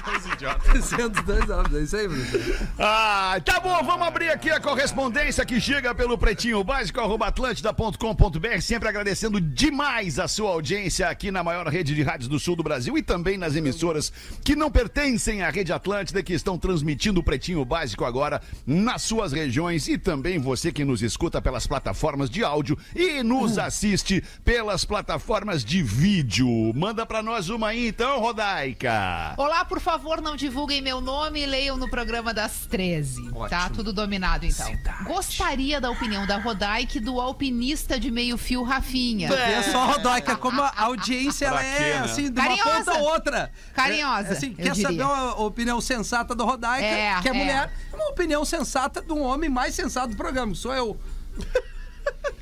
[0.07, 0.85] Os idiotas.
[0.85, 2.67] 102 ovos, é isso aí, professor.
[2.79, 8.61] Ah, tá bom, vamos abrir aqui a correspondência que chega pelo pretinho básico, arroba atlântida.com.br,
[8.61, 12.61] sempre agradecendo demais a sua audiência aqui na maior rede de rádios do sul do
[12.61, 14.13] Brasil e também nas emissoras
[14.45, 19.31] que não pertencem à rede Atlântida, que estão transmitindo o pretinho básico agora nas suas
[19.33, 24.85] regiões e também você que nos escuta pelas plataformas de áudio e nos assiste pelas
[24.85, 26.47] plataformas de vídeo.
[26.75, 29.33] Manda pra nós uma aí então, Rodaica.
[29.35, 33.31] Olá, por favor, não divulguem meu nome e leiam no programa das 13.
[33.49, 35.03] Tá tudo dominado, então.
[35.05, 39.29] Gostaria da opinião da Rodaic do alpinista de meio fio Rafinha.
[39.33, 41.97] É só, Rodaica, como a audiência ela é quê, né?
[41.99, 42.91] assim, de uma Carinhosa.
[42.91, 43.51] ponta a outra.
[43.73, 44.87] Carinhosa, É, assim, quer diria.
[44.89, 47.33] saber a opinião sensata do Rodaica, É, que é é.
[47.33, 47.71] mulher.
[47.91, 50.99] É uma opinião sensata de um homem mais sensato do programa, sou eu.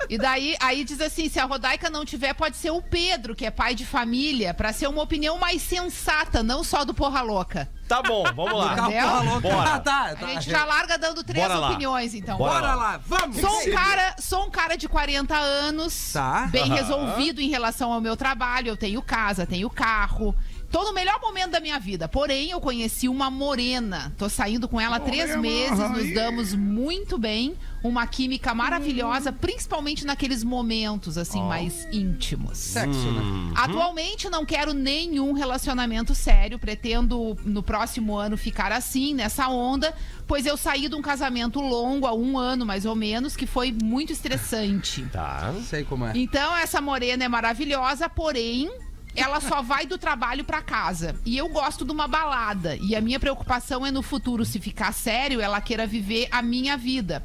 [0.10, 3.46] E daí, aí diz assim, se a Rodaica não tiver, pode ser o Pedro, que
[3.46, 7.68] é pai de família, pra ser uma opinião mais sensata, não só do porra louca.
[7.88, 8.76] Tá bom, vamos lá.
[9.22, 9.40] Louca.
[9.42, 9.74] Bora.
[9.76, 10.28] Ah, tá, A tá.
[10.28, 11.70] gente já larga dando três Bora lá.
[11.70, 12.38] opiniões, então.
[12.38, 13.40] Bora Bora lá, vamos!
[13.40, 16.48] Sou um, cara, sou um cara de 40 anos, Tá.
[16.52, 18.70] bem resolvido em relação ao meu trabalho.
[18.70, 20.36] Eu tenho casa, tenho carro.
[20.76, 22.06] Tô no melhor momento da minha vida.
[22.06, 24.14] Porém, eu conheci uma morena.
[24.18, 27.56] Tô saindo com ela há três meses, nos damos muito bem.
[27.82, 32.58] Uma química maravilhosa, principalmente naqueles momentos, assim, mais íntimos.
[32.58, 33.54] Sexo, né?
[33.56, 39.96] Atualmente não quero nenhum relacionamento sério, pretendo no próximo ano ficar assim, nessa onda,
[40.28, 43.72] pois eu saí de um casamento longo, há um ano mais ou menos, que foi
[43.72, 45.04] muito estressante.
[45.04, 45.54] Tá.
[45.70, 46.12] Sei como é.
[46.16, 48.70] Então essa morena é maravilhosa, porém
[49.16, 51.16] ela só vai do trabalho pra casa.
[51.26, 52.76] E eu gosto de uma balada.
[52.78, 56.78] E a minha preocupação é no futuro, se ficar sério, ela queira viver a minha
[56.78, 57.24] vida.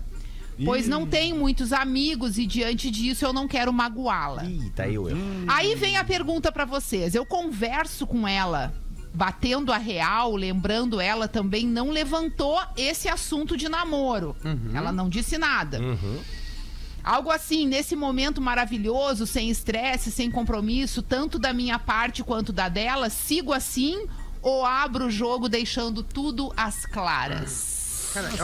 [0.64, 4.44] Pois não tenho muitos amigos e diante disso eu não quero magoá-la.
[4.44, 5.18] Ih, tá aí o erro.
[5.46, 7.14] Aí vem a pergunta pra vocês.
[7.14, 8.74] Eu converso com ela,
[9.14, 14.36] batendo a real, lembrando ela também não levantou esse assunto de namoro.
[14.74, 15.80] Ela não disse nada.
[17.02, 22.68] Algo assim, nesse momento maravilhoso, sem estresse, sem compromisso, tanto da minha parte quanto da
[22.68, 24.06] dela, sigo assim
[24.42, 27.79] ou abro o jogo deixando tudo às claras?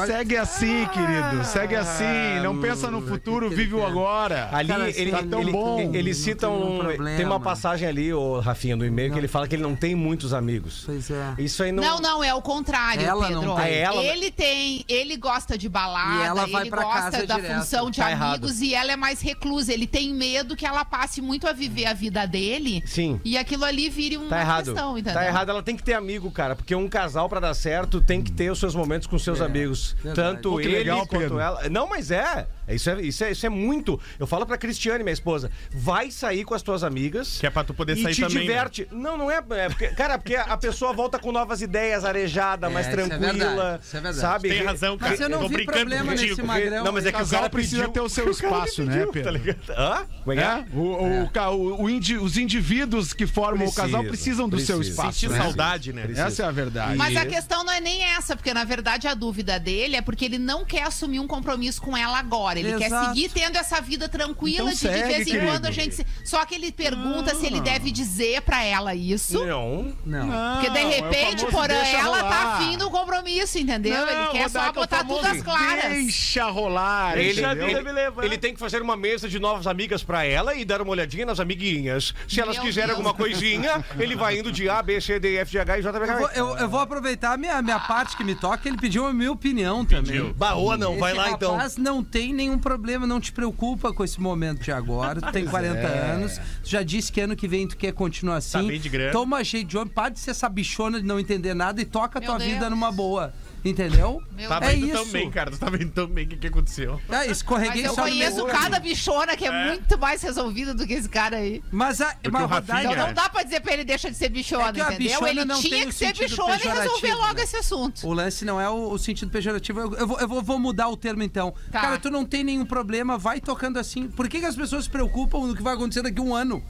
[0.06, 1.44] Segue assim, querido.
[1.44, 2.04] Segue assim.
[2.42, 4.48] Não pensa no futuro, vive o agora.
[4.52, 5.80] Ali Cara, ele, tá tão ele, bom.
[5.94, 6.78] ele Não cita um.
[6.78, 7.16] problema.
[7.16, 9.94] Tem uma passagem ali, ô Rafinha, no e-mail, que ele fala que ele não tem
[9.94, 10.82] muitos amigos.
[10.86, 11.34] Pois é.
[11.38, 11.82] Isso aí não.
[11.82, 13.42] Não, não, é o contrário, Ela Pedro.
[13.42, 13.64] não tem.
[13.64, 17.26] Ah, ela- Ele tem, ele gosta de balada, E ela vai ele pra gosta casa
[17.26, 17.58] da direto.
[17.58, 19.72] função de Tá amigos e ela é mais reclusa.
[19.72, 22.82] Ele tem medo que ela passe muito a viver a vida dele.
[22.86, 23.20] Sim.
[23.24, 24.64] E aquilo ali vire uma Tá errado.
[24.66, 25.14] questão, entendeu?
[25.14, 25.50] Tá errado.
[25.50, 26.54] Ela tem que ter amigo, cara.
[26.54, 29.55] Porque um casal, pra dar certo, tem que ter os seus momentos com seus amigos.
[29.56, 30.14] Verdade.
[30.14, 31.38] Tanto Pô, ele legal, quanto Pedro.
[31.38, 31.68] ela.
[31.68, 32.46] Não, mas é.
[32.74, 34.00] Isso é, isso, é, isso é muito.
[34.18, 35.50] Eu falo pra Cristiane, minha esposa.
[35.70, 37.38] Vai sair com as tuas amigas.
[37.38, 38.42] Que é pra tu poder e sair te também, né?
[38.42, 38.88] diverte.
[38.90, 39.36] Não, não é.
[39.50, 43.32] é porque- cara, porque a pessoa volta com novas ideias, arejada, mais isso é tranquila.
[43.32, 44.20] verdade, isso é verdade.
[44.20, 44.48] Sabe?
[44.48, 45.10] Tem razão, cara.
[45.12, 46.28] Mas eu não tô vi brincando problema contigo.
[46.30, 46.84] nesse magrão.
[46.84, 48.82] Não, mas é que o casal cara precisa pediu- ter o seu o cara espaço,
[48.84, 49.32] né, pediu, Pedro?
[49.32, 49.70] Tá ligado?
[49.70, 50.06] Hã?
[50.24, 50.46] Como é que é?
[50.46, 54.58] É, o, o o- o indi- os indivíduos que formam o casal Precisa, precisam do
[54.58, 54.90] seu precisa.
[55.00, 55.18] espaço.
[55.20, 55.38] Sentir né?
[55.42, 56.06] saudade, né?
[56.16, 56.96] Essa é a verdade.
[56.96, 60.24] Mas a questão não é nem essa, porque na verdade a dúvida dele é porque
[60.24, 62.55] ele não quer assumir um compromisso com ela agora.
[62.58, 63.06] Ele quer Exato.
[63.08, 65.46] seguir tendo essa vida tranquila Então de de segue, vez em querido.
[65.46, 65.94] quando a gente.
[65.94, 69.44] se- Só que ele pergunta se ele deve dizer pra ela isso.
[69.46, 69.94] Não.
[70.04, 70.54] Não.
[70.54, 72.56] Porque de Não, é repente, porã, deixa ela tá rolar.
[72.56, 73.94] afim do compromisso, entendeu?
[73.94, 75.92] Não, ele quer só é botar tudo famoso às claras.
[75.92, 77.18] Deixa rolar.
[77.18, 80.80] Ele, ele- ele tem que fazer uma mesa de novas amigas pra ela e dar
[80.82, 82.14] uma olhadinha nas amiguinhas.
[82.28, 82.98] Se elas Meu quiserem Deus.
[82.98, 85.98] alguma coisinha, ele vai indo de A, B, C, D, F, G, H e J,
[85.98, 86.38] B, Eu vou, K.
[86.38, 88.68] eu- eu vou aproveitar a minha, minha parte que me toca.
[88.68, 90.32] Ele pediu a minha opinião também.
[90.34, 91.52] Baoa não, vai Esse lá então.
[91.52, 95.20] rapaz não tem nenhum problema, não te preocupa com esse momento de agora.
[95.20, 98.52] Tu tem 40 anos, tu já disse que ano que vem tu quer continuar assim.
[98.52, 99.12] Tá bem de grana.
[99.12, 102.18] Toma jeito de homem, para de ser essa bichona de não entender nada e toca
[102.18, 102.50] a tua Deus.
[102.50, 103.32] vida numa boa.
[103.64, 104.22] Entendeu?
[104.36, 104.72] Meu Tá Deus.
[104.72, 104.94] É vendo isso.
[104.94, 105.50] tão bem, cara.
[105.50, 107.00] Tu tá vendo tão bem o que, que aconteceu.
[107.08, 110.72] É, Mas escorreguei eu só no conheço meu cada bichona que é, muito mais resolvida
[110.72, 111.60] do que esse cara aí.
[111.72, 114.28] Mas a, mas o Rafinha- Então não dá pra dizer pra ele deixa de ser
[114.28, 115.20] bichona, É que a entendeu?
[115.20, 117.42] bichona ele tinha que ser bichona e resolver logo né?
[117.42, 118.06] esse assunto.
[118.06, 119.80] O lance não é o, o sentido pejorativo.
[119.80, 121.52] Eu, eu vou, eu vou mudar o termo então.
[121.72, 121.80] Tá.
[121.80, 124.08] Cara, tu não tem nenhum problema, vai tocando assim.
[124.08, 126.62] Por que, que as pessoas se preocupam no que vai acontecer daqui a um ano?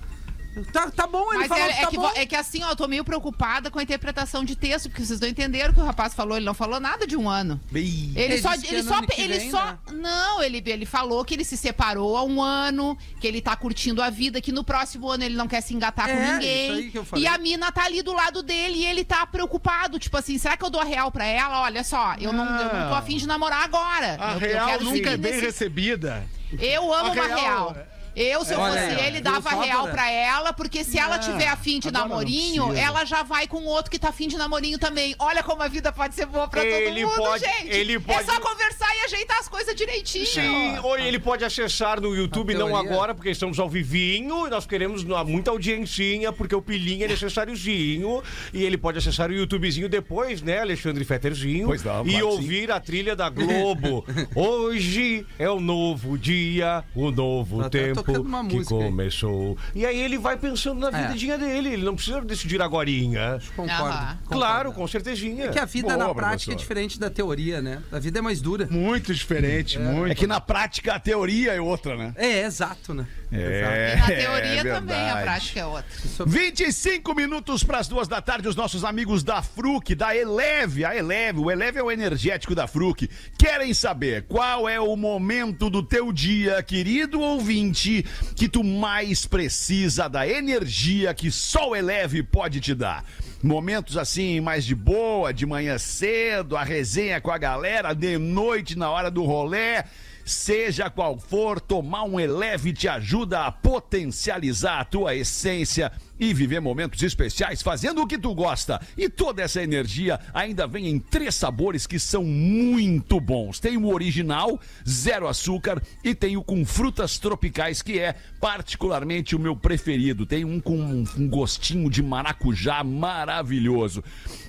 [0.73, 2.13] Tá, tá bom, ele Mas falou é, que é tá que, bom.
[2.17, 5.21] é que assim, ó, eu tô meio preocupada com a interpretação de texto, porque vocês
[5.21, 6.37] não entenderam o que o rapaz falou.
[6.37, 7.61] Ele não falou nada de um ano.
[7.75, 8.55] Ele Ele só.
[8.55, 9.01] Ele só.
[9.19, 9.79] Ele vem, só né?
[9.93, 14.01] Não, ele, ele falou que ele se separou há um ano, que ele tá curtindo
[14.03, 16.71] a vida, que no próximo ano ele não quer se engatar É, com isso ninguém.
[16.73, 17.25] aí que eu falei.
[17.25, 19.99] E a mina tá ali do lado dele e ele tá preocupado.
[19.99, 21.61] Tipo assim, será que eu dou a real pra ela?
[21.63, 24.17] Olha só, eu não, eu não tô afim de namorar agora.
[24.19, 26.25] A eu, eu real quero nunca é bem nesse- recebida.
[26.59, 27.77] Eu amo A uma real- real.
[28.17, 29.93] Eu, se eu Olha fosse aí, ele, dava só, real Porã?
[29.93, 33.91] pra ela, porque se ela tiver afim de agora namorinho, ela já vai com outro
[33.91, 35.15] que tá afim de namorinho também.
[35.19, 37.69] Olha como a vida pode ser boa pra Ele todo mundo, pode- gente.
[37.69, 40.25] ele É pode- só conversar e ajeitar as coisas direitinho.
[40.27, 44.51] Sim, ou ele pode acessar no YouTube, A não agora, porque estamos ao vivinho e
[44.51, 48.23] nós queremos muita audiencinha, porque o pilinha é necessáriozinho.
[48.53, 51.67] E ele pode acessar o YouTubezinho depois, né, Alexandre Fetterzinho?
[51.67, 54.05] Pois não, E ouvir a trilha da Globo.
[54.35, 58.85] Hoje é o novo dia, o novo Tá até tempo que música aí.
[58.85, 59.59] começou.
[59.75, 61.09] E aí ele vai pensando na É.
[61.09, 63.39] vidinha dele, ele não precisa decidir agorinha.
[63.55, 63.85] Concordo.
[63.85, 64.19] Aham.
[64.29, 65.47] Claro, com certezinha.
[65.47, 66.29] É que a vida Boa, na professor.
[66.29, 67.83] prática é diferente da teoria, né?
[67.91, 68.67] A vida é mais dura.
[68.71, 70.13] Muito diferente, muito.
[70.13, 72.13] É que na prática a teoria é outra, né?
[72.17, 73.07] É, exato, né?
[73.33, 75.87] É, E na teoria é também, a prática é outra.
[76.27, 80.95] 25 minutos para as duas da tarde, os nossos amigos da Fruc, da Eleve, a
[80.95, 83.09] Eleve, o Eleve é o energético da Fruc,
[83.39, 88.05] querem saber qual é o momento do teu dia, querido ouvinte,
[88.37, 93.05] que tu mais precisa da energia que só o Eleve pode te dar.
[93.43, 98.79] Momentos assim, mais de boa, de manhã cedo, a resenha com a galera, de noite,
[98.79, 99.85] na hora do rolê.
[100.27, 106.59] Seja qual for, tomar um Eleve te ajuda a potencializar a tua essência e viver
[106.61, 108.81] momentos especiais fazendo o que tu gosta.
[108.99, 113.61] E toda essa energia ainda vem em três sabores que são muito bons.
[113.61, 119.39] Tem o original, zero açúcar, e tem o com frutas tropicais, que é particularmente o
[119.39, 120.27] meu preferido.
[120.27, 124.03] Tem um com um, gostinho de maracujá maravilhoso.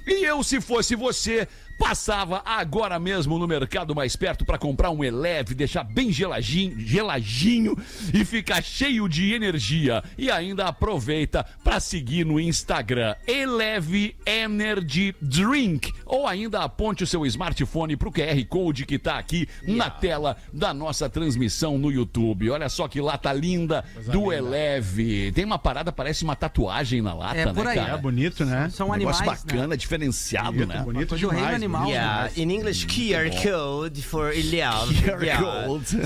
[0.07, 5.03] E eu, se fosse você, passava agora mesmo no mercado mais perto para comprar um
[5.03, 7.77] Eleve, deixar bem geladinho, geladinho
[8.13, 10.03] e ficar cheio de energia.
[10.17, 17.25] E ainda aproveita para seguir no Instagram Eleve Energy Drink ou ainda aponte o seu
[17.25, 22.49] smartphone para o QR Code que tá aqui na tela da nossa transmissão no YouTube.
[22.49, 25.31] Olha só que lata linda do Eleve.
[25.33, 27.77] Tem uma parada, parece uma tatuagem na lata, É por né, aí.
[27.77, 27.93] cara?
[27.93, 28.69] É bonito, né?
[28.69, 29.77] São Um animais, negócio bacana, né?
[29.97, 30.81] Diferenciado, né?
[30.83, 31.55] Bonito Coisa do reino demais.
[31.55, 31.87] animal.
[31.89, 34.87] Yeah, in English, QR code for Ilham.
[35.03, 35.41] QR Yeah.
[35.67, 35.97] Code.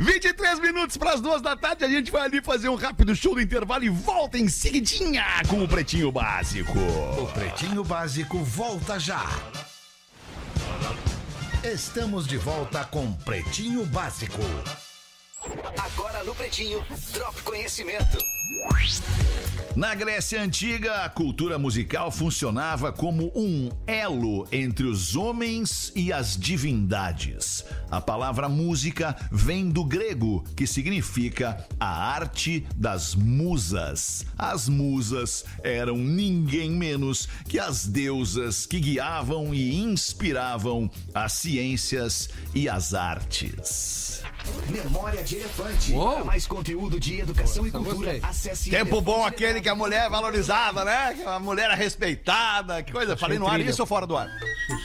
[0.00, 3.34] 23 minutos para as duas da tarde, a gente vai ali fazer um rápido show
[3.34, 6.78] do intervalo e volta em seguidinha com o Pretinho Básico.
[6.78, 9.24] O Pretinho Básico volta já.
[11.62, 14.40] Estamos de volta com Pretinho Básico.
[15.78, 18.18] Agora no Pretinho, Drop Conhecimento.
[19.74, 26.36] Na Grécia Antiga, a cultura musical funcionava como um elo entre os homens e as
[26.36, 27.64] divindades.
[27.90, 34.26] A palavra música vem do grego, que significa a arte das musas.
[34.36, 42.68] As musas eram ninguém menos que as deusas que guiavam e inspiravam as ciências e
[42.68, 44.22] as artes.
[44.68, 45.92] Memória de Elefante.
[45.92, 46.14] Uou.
[46.14, 49.74] Para mais conteúdo de educação e Essa eu cultura, acesse Tempo bom aquele que a
[49.74, 51.14] mulher valorizava, né?
[51.14, 52.82] Que a mulher era respeitada.
[52.82, 53.16] Que coisa.
[53.16, 54.28] Falei no ar isso ou fora do ar?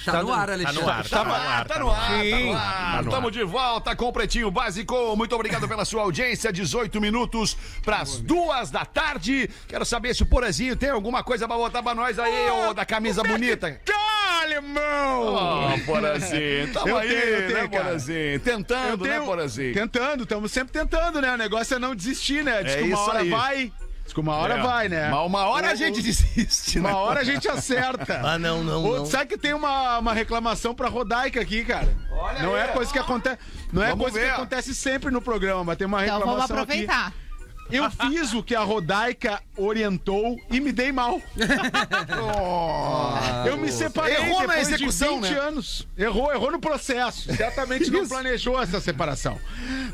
[0.05, 0.79] Tá no ar, Alexandre.
[0.81, 3.03] Tá no ar, Tá no ar, tá no ar, tá no ar.
[3.03, 5.15] no Tamo de volta com o Pretinho Básico.
[5.15, 6.51] Muito obrigado pela sua audiência.
[6.51, 9.49] 18 minutos pras duas da tarde.
[9.67, 12.85] Quero saber se o Porazinho tem alguma coisa pra botar pra nós aí, ô, da
[12.85, 13.79] camisa bonita.
[13.85, 15.33] Tá, alemão!
[15.33, 16.73] Ó, Porazinho.
[16.73, 17.67] Tamo Eu aí, tenho, eu tenho, né.
[17.67, 18.39] Porazinho?
[18.39, 19.46] Tentando, né, Porazinho?
[19.73, 21.33] Tentando, estamos sempre tentando, né?
[21.33, 22.63] O negócio é não desistir, né?
[22.63, 23.29] Diz É que uma isso hora aí.
[23.29, 23.71] vai.
[24.03, 24.61] Diz que uma hora É.
[24.61, 25.09] vai, né?
[25.09, 26.89] Mas uma hora a gente desiste, né?
[26.89, 28.21] Uma hora a gente acerta.
[28.23, 29.05] Ah, não, não, Ô, não.
[29.05, 31.93] Sabe que tem uma, uma reclamação pra Rodaica aqui, cara?
[32.41, 33.37] não é coisa que acontece.
[33.71, 34.31] Não é Vamos coisa que ver.
[34.31, 37.07] acontece sempre no programa, mas tem uma Então vamos reclamação aproveitar.
[37.07, 37.26] aqui.
[37.69, 41.21] Eu fiz o que a Rodaica orientou e me dei mal.
[43.45, 45.39] eu me separei Errou na depois execução, de 20 né?
[45.39, 45.87] anos.
[45.97, 47.33] Errou, errou no processo.
[47.35, 49.37] Certamente não planejou essa separação.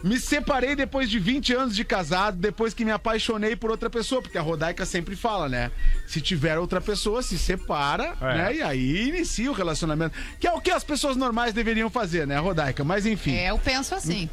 [0.03, 4.21] Me separei depois de 20 anos de casado, depois que me apaixonei por outra pessoa,
[4.21, 5.71] porque a Rodaica sempre fala, né?
[6.07, 8.37] Se tiver outra pessoa, se separa, É.
[8.37, 8.55] né?
[8.55, 10.15] E aí inicia o relacionamento.
[10.39, 12.83] Que é o que as pessoas normais deveriam fazer, né, Rodaica?
[12.83, 13.33] Mas enfim.
[13.35, 14.29] É, eu penso assim.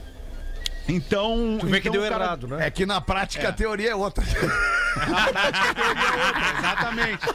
[0.91, 1.57] Então.
[1.61, 2.67] Tu vê que então deu cara- errado, né?
[2.67, 4.25] É que na prática a teoria é outra.
[6.59, 7.27] Exatamente.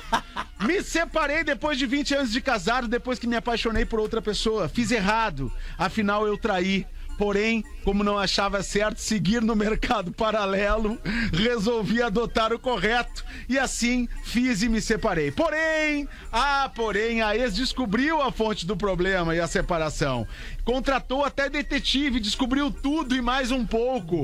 [0.61, 4.67] Me separei depois de 20 anos de casado, depois que me apaixonei por outra pessoa.
[4.69, 5.51] Fiz errado.
[5.77, 6.85] Afinal, eu traí.
[7.17, 10.99] Porém, como não achava certo seguir no mercado paralelo,
[11.31, 13.23] resolvi adotar o correto.
[13.47, 15.29] E assim fiz e me separei.
[15.29, 20.27] Porém, ah, porém, a ex descobriu a fonte do problema e a separação.
[20.65, 24.23] Contratou até detetive, descobriu tudo e mais um pouco.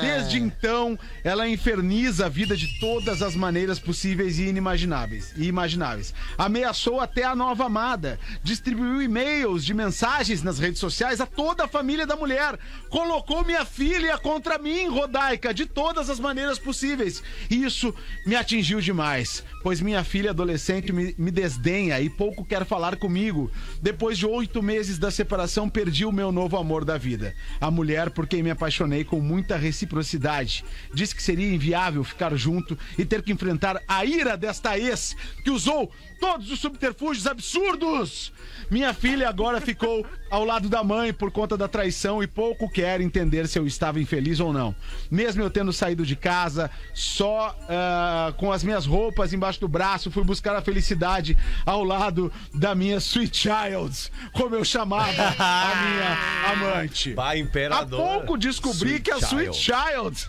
[0.00, 5.34] Desde então, ela inferniza a vida de todas as maneiras possíveis e inimagináveis.
[5.36, 6.14] E imagináveis.
[6.38, 8.20] Ameaçou até a nova amada.
[8.40, 12.56] Distribuiu e-mails de mensagens nas redes sociais a toda a família da mulher.
[13.00, 17.22] Colocou minha filha contra mim, Rodaica, de todas as maneiras possíveis.
[17.48, 17.94] Isso
[18.26, 23.50] me atingiu demais, pois minha filha adolescente me, me desdenha e pouco quer falar comigo.
[23.80, 27.34] Depois de oito meses da separação, perdi o meu novo amor da vida.
[27.58, 30.62] A mulher por quem me apaixonei com muita reciprocidade.
[30.92, 35.50] Disse que seria inviável ficar junto e ter que enfrentar a ira desta ex que
[35.50, 38.30] usou todos os subterfúgios absurdos.
[38.70, 42.89] Minha filha agora ficou ao lado da mãe por conta da traição e pouco quer
[42.98, 44.74] entender se eu estava infeliz ou não.
[45.10, 50.10] Mesmo eu tendo saído de casa, só ah, com as minhas roupas embaixo do braço,
[50.10, 56.72] fui buscar a felicidade ao lado da minha sweet child, como eu chamava a minha
[56.74, 57.14] amante.
[57.18, 58.00] Há imperador.
[58.00, 60.28] pouco descobri que a Sweet Child.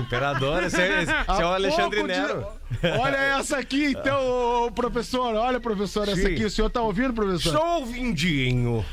[0.00, 2.46] Imperador, esse é, esse é o há Alexandre pouco de- Nero.
[3.00, 5.34] Olha essa aqui, então, professor.
[5.34, 6.34] Olha, professor, essa Sim.
[6.34, 6.44] aqui.
[6.44, 7.52] O senhor tá ouvindo, professor?
[7.54, 8.84] Estou vindinho.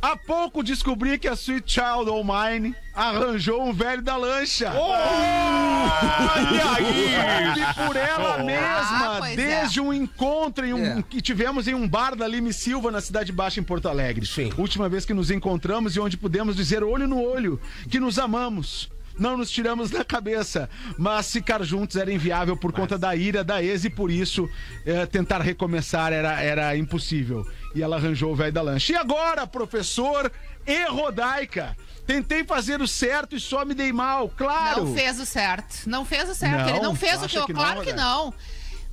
[0.00, 4.72] Há pouco descobri que a Sweet Child O' Mine arranjou um velho da lancha.
[4.72, 7.60] Olha aí!
[7.60, 11.02] E por ela mesma, pois desde um encontro em um, É.
[11.02, 14.26] que tivemos em um bar da Lime Silva, na Cidade Baixa, em Porto Alegre.
[14.26, 14.52] Sim.
[14.56, 18.88] Última vez que nos encontramos e onde pudemos dizer olho no olho que nos amamos.
[19.18, 23.62] Não nos tiramos da cabeça, mas ficar juntos era inviável por conta da ira da
[23.62, 24.48] ex e por isso
[24.86, 27.44] eh, tentar recomeçar era, era impossível.
[27.74, 28.92] E ela arranjou o velho da lancha.
[28.92, 30.30] E agora, professor
[30.66, 31.76] e Rodaica?
[32.06, 34.84] Tentei fazer o certo e só me dei mal, claro.
[34.86, 35.88] Não fez o certo.
[35.88, 36.60] Não fez o certo.
[36.60, 37.46] Não, Ele não fez o que eu.
[37.46, 37.96] que não, claro que Roberto?
[37.96, 38.34] não.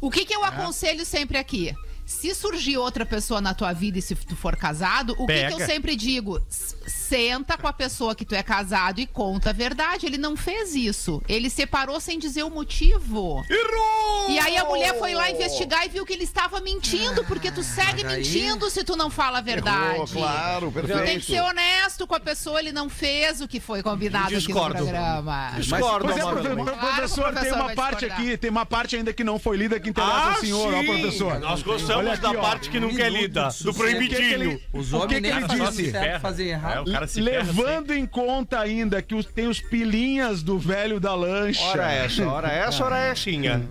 [0.01, 1.73] O que, que eu aconselho sempre aqui?
[2.05, 5.53] Se surgir outra pessoa na tua vida e se tu for casado, o que, que
[5.53, 6.39] eu sempre digo?
[6.87, 10.05] Senta com a pessoa que tu é casado e conta a verdade.
[10.05, 11.21] Ele não fez isso.
[11.27, 13.43] Ele separou sem dizer o motivo.
[13.49, 14.29] Errou!
[14.29, 17.63] E aí a mulher foi lá investigar e viu que ele estava mentindo, porque tu
[17.63, 19.95] segue Mas aí- mentindo se tu não fala a verdade.
[19.95, 21.25] Errou, claro, Tu tem que perfeito.
[21.25, 24.75] ser honesto com a pessoa, ele não fez o que foi combinado aqui no Discordo.
[24.77, 25.51] programa.
[25.57, 26.35] Discordo, Pois é, Amaro.
[26.41, 28.19] profe- pro- Claro professor, tem professor uma parte discordar.
[28.19, 31.39] aqui, tem uma parte ainda que não foi lida que interessa ao senhor, ó, professor.
[31.39, 32.41] Nós gostamos Olha aqui, da ó.
[32.41, 33.69] parte que nunca é lida, do sucesso.
[33.69, 34.21] O que que proibidinho.
[34.33, 36.19] ele- o que que ele disse?
[36.21, 36.74] fazem errado.
[36.81, 40.99] É, cara se ferra Levando em conta ainda que os- tem os pilinhas do velho
[40.99, 41.63] da lancha.
[41.63, 43.61] Ora essa, ora essa, ora essinha.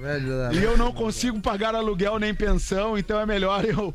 [0.52, 3.94] E eu não consigo pagar aluguel nem pensão, então é melhor eu,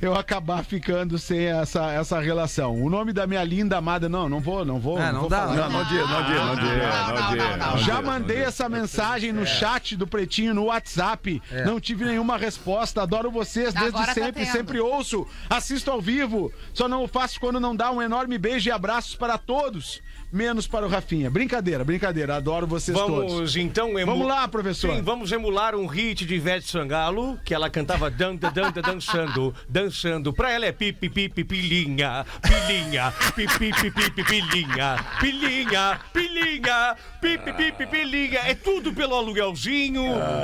[0.00, 2.74] eu acabar ficando sem essa, essa relação.
[2.82, 4.98] O nome da minha linda amada, não, não vou, não vou.
[4.98, 5.56] É, não vou dá, falar.
[5.56, 11.42] Não, não não não não Já mandei essa mensagem no chat do Pretinho no WhatsApp.
[11.64, 13.02] Não tive nenhuma resposta.
[13.02, 14.52] Adoro vocês desde Agora tá sempre, tendo.
[14.52, 15.26] sempre ouço.
[15.48, 16.52] Assisto ao vivo.
[16.72, 20.02] Só não o faço quando não dá um enorme beijo e abraços para todos,
[20.36, 21.30] menos para o Rafinha.
[21.30, 22.36] Brincadeira, brincadeira.
[22.36, 23.32] Adoro vocês todos.
[23.32, 24.12] Vamos então emu...
[24.12, 24.94] Vamos lá, professor.
[24.94, 28.82] Sim, vamos emular um hit de Ivete Sangalo, que ela cantava dan, dan, dan, dan,
[28.82, 30.32] dançando, dançando.
[30.32, 38.40] Pra ela é pipi, pipi, pilinha, pilinha, pipi, pipi, pilinha, pilinha, pilinha, pipi, pipi, pilinha.
[38.40, 40.02] É tudo pelo aluguelzinho,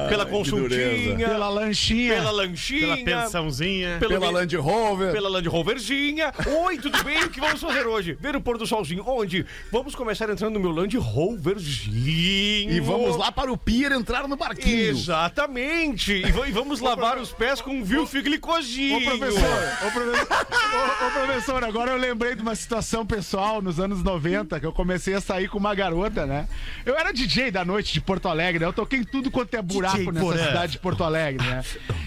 [0.08, 2.14] pela consultinha, Pela lanchinha.
[2.14, 3.96] pela lanchinha, Pela pensãozinha.
[3.98, 5.12] pelo Pela Land Rover.
[5.12, 6.32] pela Land Roverzinha.
[6.64, 7.24] Oi, tudo bem?
[7.24, 8.16] O que vamos fazer hoje?
[8.20, 9.02] Ver o pôr do solzinho.
[9.06, 9.44] Onde?
[9.70, 12.72] Vamos começar entrando no meu Land Roverzinho.
[12.72, 14.90] E vamos lá para o pier entrar no barquinho.
[14.90, 16.12] Exatamente.
[16.12, 19.04] E, e vamos lavar os pés com Vilf Ô, glicosinho.
[19.04, 19.40] professor,
[19.86, 24.60] ô, professor, ô, ô, professor, agora eu lembrei de uma situação pessoal nos anos 90,
[24.60, 26.48] que eu comecei a sair com uma garota, né?
[26.86, 28.66] Eu era DJ da noite de Porto Alegre, né?
[28.66, 31.64] Eu toquei em tudo quanto é buraco nessa cidade de Porto Alegre, né?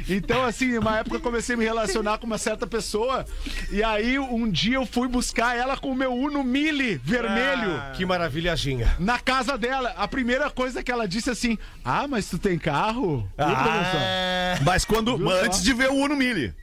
[0.07, 3.25] Então, assim, uma época eu comecei a me relacionar com uma certa pessoa,
[3.71, 7.54] e aí um dia eu fui buscar ela com o meu Uno Mille vermelho.
[7.93, 8.95] Que maravilhazinha.
[8.99, 13.29] Na casa dela, a primeira coisa que ela disse assim: Ah, mas tu tem carro?
[13.37, 14.63] Viu, professor?
[14.65, 15.17] Mas quando.
[15.17, 16.53] Viu antes de ver o Uno Mille.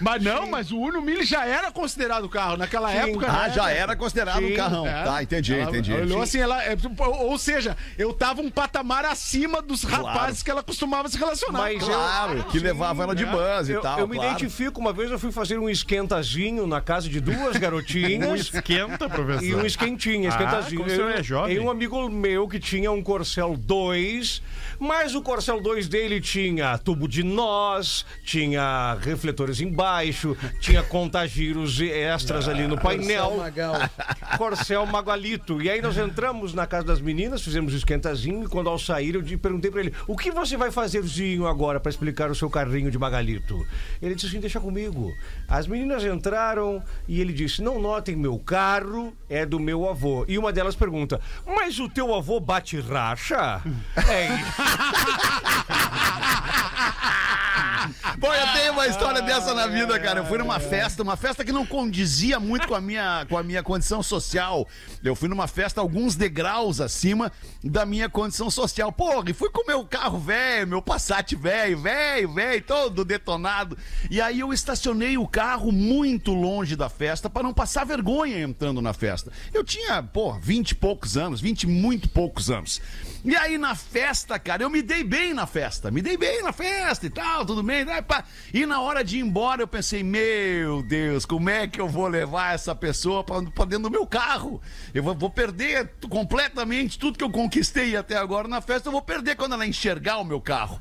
[0.00, 3.26] Mas não, mas o Uno Mille já era considerado carro naquela época.
[3.28, 3.54] Ah, né?
[3.54, 4.86] já era considerado um Sim, carrão.
[4.86, 5.04] é.
[5.04, 5.92] Tá, entendi, Ela entendi.
[5.92, 6.62] Olhou assim, ela.
[6.62, 11.58] é, ou seja, eu tava um patamar acima dos rapazes que ela costumava se relacionar.
[11.58, 13.98] Mas eu- Claro, que levava ela de buzz e Eu, tal.
[13.98, 14.30] eu me claro.
[14.30, 18.40] identifico, uma vez eu fui fazer um esquentazinho na casa de duas garotinhas.
[18.52, 19.42] Esquenta, professor.
[19.44, 20.80] E um esquentinho, esquentazinho.
[20.82, 21.56] como o senhor é jovem.
[21.56, 24.42] E um amigo meu que tinha um Corcel 2,
[24.78, 32.48] mas o Corcel 2 dele tinha tubo de nós, tinha refletores embaixo, tinha contagiros extras
[32.48, 33.42] ali no painel.
[34.36, 35.62] Corcel Magalito.
[35.62, 39.14] E aí nós entramos na casa das meninas, fizemos o esquentazinho, e quando ao sair
[39.14, 42.90] eu perguntei pra ele: "O que você vai fazerzinho agora pra explicar o seu carrinho
[42.90, 43.66] de Magalito?"
[44.00, 45.12] Ele disse assim: "Deixa comigo".
[45.48, 50.24] As meninas entraram e ele disse: "Não notem, meu carro é do meu avô".
[50.28, 53.62] E uma delas pergunta: "Mas o teu avô bate racha?"
[54.08, 54.28] é
[58.20, 60.20] Pô, eu tenho uma história dessa na vida, cara.
[60.20, 63.42] Eu fui numa festa, uma festa que não condizia muito com a minha, com a
[63.42, 64.66] minha condição social.
[65.04, 67.30] Eu fui numa festa alguns degraus acima
[67.62, 68.90] da minha condição social.
[68.90, 73.76] Porra, e fui com meu carro velho, meu Passat velho, velho, velho, todo detonado.
[74.10, 78.80] E aí eu estacionei o carro muito longe da festa para não passar vergonha entrando
[78.80, 79.30] na festa.
[79.52, 82.80] Eu tinha, pô, 20 e poucos anos, 20 e muito poucos anos.
[83.24, 86.52] E aí na festa, cara, eu me dei bem na festa, me dei bem na
[86.52, 87.84] festa e tal, tudo bem.
[87.84, 88.24] né, pá.
[88.54, 92.06] E na hora de ir embora, eu pensei, meu Deus, como é que eu vou
[92.08, 94.60] levar essa pessoa pra dentro do meu carro?
[94.94, 99.02] Eu vou, vou perder completamente tudo que eu conquistei até agora na festa, eu vou
[99.02, 100.80] perder quando ela enxergar o meu carro.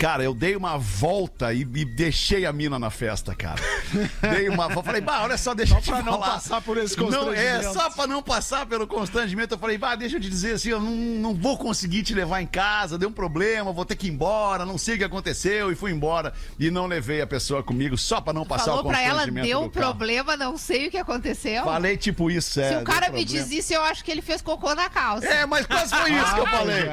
[0.00, 3.60] Cara, eu dei uma volta e, e deixei a mina na festa, cara.
[4.34, 4.84] Dei uma volta.
[4.84, 6.30] Falei, bah, olha só, deixa eu te pra não falar.
[6.30, 7.72] passar por esse Não, é, constrangimento.
[7.74, 9.52] só pra não passar pelo constrangimento.
[9.54, 12.40] Eu falei, bah, deixa eu te dizer assim, eu não, não vou conseguir te levar
[12.40, 15.70] em casa, deu um problema, vou ter que ir embora, não sei o que aconteceu.
[15.70, 18.88] E fui embora e não levei a pessoa comigo só pra não passar Falou o
[18.88, 21.62] pra ela, constrangimento deu um problema, não sei o que aconteceu.
[21.64, 22.70] Falei tipo isso, é.
[22.70, 25.26] Se o cara me diz isso, eu acho que ele fez cocô na calça.
[25.26, 26.88] É, mas quase foi isso que eu Ah, falei.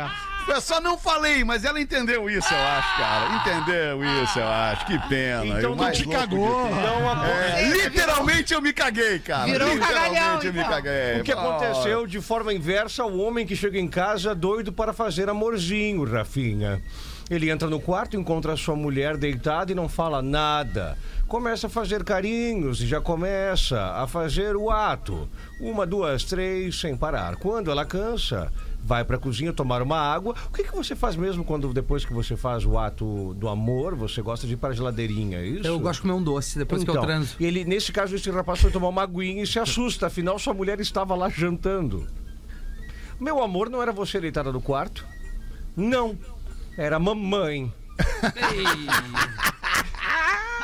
[0.47, 3.35] Eu só não falei, mas ela entendeu isso, eu acho, cara.
[3.35, 4.85] Entendeu isso, eu acho.
[4.85, 5.45] Que pena.
[5.45, 6.69] Então Eu não te cagou.
[6.69, 9.45] Não, É, literalmente eu me caguei, cara.
[9.45, 10.71] Virou um literalmente cagalhão, eu me então.
[10.71, 11.19] caguei.
[11.19, 15.29] O que aconteceu de forma inversa ao homem que chega em casa doido para fazer
[15.29, 16.81] amorzinho, Rafinha.
[17.29, 20.97] Ele entra no quarto, encontra a sua mulher deitada e não fala nada.
[21.27, 25.29] Começa a fazer carinhos e já começa a fazer o ato.
[25.59, 27.35] Uma, duas, três, sem parar.
[27.35, 28.49] Quando ela cansa,
[28.87, 30.33] vai para a cozinha tomar uma água.
[30.47, 33.93] O que, que você faz mesmo quando depois que você faz o ato do amor,
[33.95, 35.67] você gosta de ir para a geladeirinha, é isso?
[35.67, 37.35] Eu gosto de comer um doce depois que eu Então, transo.
[37.37, 40.53] E ele, nesse caso, esse rapaz foi tomar uma aguinha e se assusta, afinal sua
[40.53, 42.07] mulher estava lá jantando.
[43.19, 45.05] Meu amor, não era você deitada no quarto?
[45.75, 46.17] Não,
[46.77, 47.71] era a mamãe.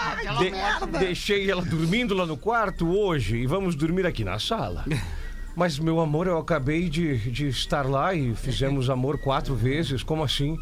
[0.06, 1.00] Ah, De- merda.
[1.00, 4.86] deixei ela dormindo lá no quarto hoje e vamos dormir aqui na sala.
[5.56, 10.04] Mas, meu amor, eu acabei de, de estar lá e fizemos amor quatro vezes.
[10.04, 10.58] Como assim?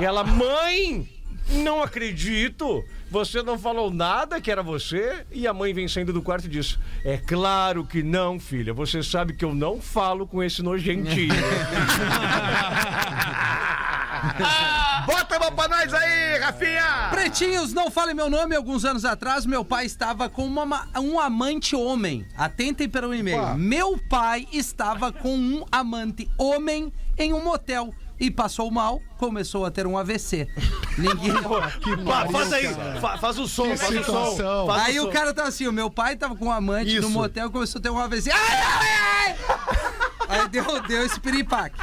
[0.00, 1.08] E ela, mãe!
[1.50, 2.82] Não acredito!
[3.10, 5.26] Você não falou nada que era você?
[5.30, 8.72] E a mãe vem saindo do quarto e diz: É claro que não, filha.
[8.72, 11.34] Você sabe que eu não falo com esse nojentinho.
[15.06, 17.08] Bota uma pra nós aí, Rafinha!
[17.10, 18.54] Pretinhos, não falem meu nome.
[18.56, 22.26] Alguns anos atrás, meu pai estava com uma ma- um amante homem.
[22.36, 23.54] Atentem para o e-mail.
[23.56, 27.92] Meu pai estava com um amante homem em um motel.
[28.18, 30.46] E passou mal, começou a ter um AVC.
[30.96, 31.32] Ninguém.
[32.04, 32.68] Pá, faz aí,
[33.00, 34.66] fa- faz o som, faz o som.
[34.68, 35.08] Faz Aí som.
[35.08, 37.10] o cara tá assim, o meu pai tava com um amante no Isso.
[37.10, 38.30] motel começou a ter um AVC.
[38.30, 38.88] Ai, ai,
[39.26, 39.36] ai!
[40.28, 41.76] Aí deu, deu esse piripaque.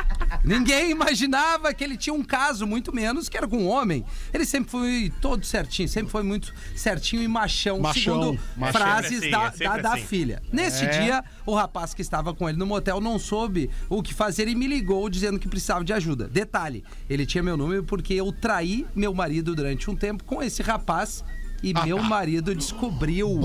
[0.43, 4.03] Ninguém imaginava que ele tinha um caso, muito menos, que era com um homem.
[4.33, 8.81] Ele sempre foi todo certinho, sempre foi muito certinho e machão, Machão, segundo machão.
[8.81, 10.05] frases Sempre assim, da, é da, da assim.
[10.05, 10.41] filha.
[10.51, 14.47] Neste dia, o rapaz que estava com ele no motel não soube o que fazer
[14.47, 16.27] e me ligou dizendo que precisava de ajuda.
[16.27, 20.61] Detalhe, ele tinha meu número porque eu traí meu marido durante um tempo com esse
[20.63, 21.23] rapaz
[21.63, 23.39] e meu marido descobriu.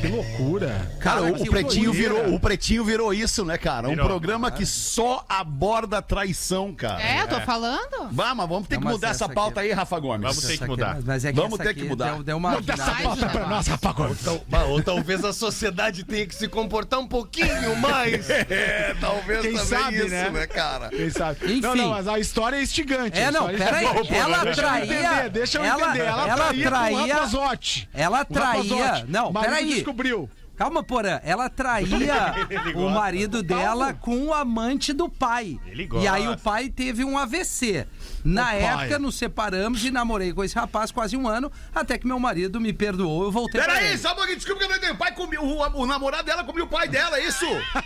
[0.00, 0.90] Que loucura.
[0.98, 3.86] Cara, o, que o pretinho virou, o pretinho virou isso, né, cara?
[3.86, 4.06] Um Virou.
[4.08, 7.00] programa que só aborda traição, cara.
[7.00, 8.08] É, tô falando.
[8.10, 10.22] Vá, mas vamos ter Não, que mudar essa essa pauta aqui- aí, Rafa Gomes.
[10.22, 10.98] Vamos ter que aqui- mudar.
[11.04, 12.14] Mas é que Vamos ter que mudar.
[12.14, 14.26] Deu, deu uma essa pauta pra nós, Rafa Gomes.
[14.26, 18.28] Ou, Então, ou talvez a sociedade tenha que se comportar um pouquinho mais.
[18.28, 20.30] É, talvez Quem também sabe, isso, né?
[20.30, 20.88] né, cara?
[20.88, 21.38] Quem sabe?
[21.44, 21.60] Enfim.
[21.60, 23.16] Não, não, mas a história é instigante.
[23.20, 23.84] É, não, história peraí.
[24.08, 26.04] é- Ela Deixa eu traía- entender, deixa eu ela- entender.
[26.06, 27.88] Ela, ela traía, o.
[27.94, 29.04] Ela O traía.
[29.08, 29.74] Não, O marido peraí.
[29.74, 30.30] descobriu.
[30.54, 31.18] Calma, Porã.
[31.24, 32.34] Ela traía
[32.76, 35.58] o marido dela com o amante do pai.
[35.66, 36.42] Ele E aí o gosta.
[36.42, 37.86] pai teve um AVC.
[38.24, 42.20] Na época, nos separamos e namorei com esse rapaz quase um ano, até que meu
[42.20, 43.98] marido me perdoou, eu voltei pra Peraí, ele.
[43.98, 44.92] só um pouquinho, desculpa que eu não entendi.
[44.92, 47.44] O, pai comia, o, o namorado dela comia o pai dela, é isso?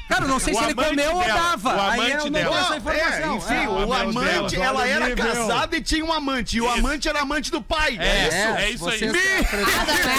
[0.09, 1.69] Cara, eu não sei O se ele amante comeu ou dela, dava.
[1.77, 2.51] o aí amante eu não dela.
[2.51, 3.33] tenho essa Não, informação.
[3.33, 3.66] é, enfim, É.
[3.85, 4.65] o amante dela.
[4.67, 5.27] ela o era nível.
[5.27, 6.57] casada e tinha um amante.
[6.57, 7.97] E o amante era amante do pai.
[8.01, 8.59] É, isso?
[8.59, 9.01] é isso aí.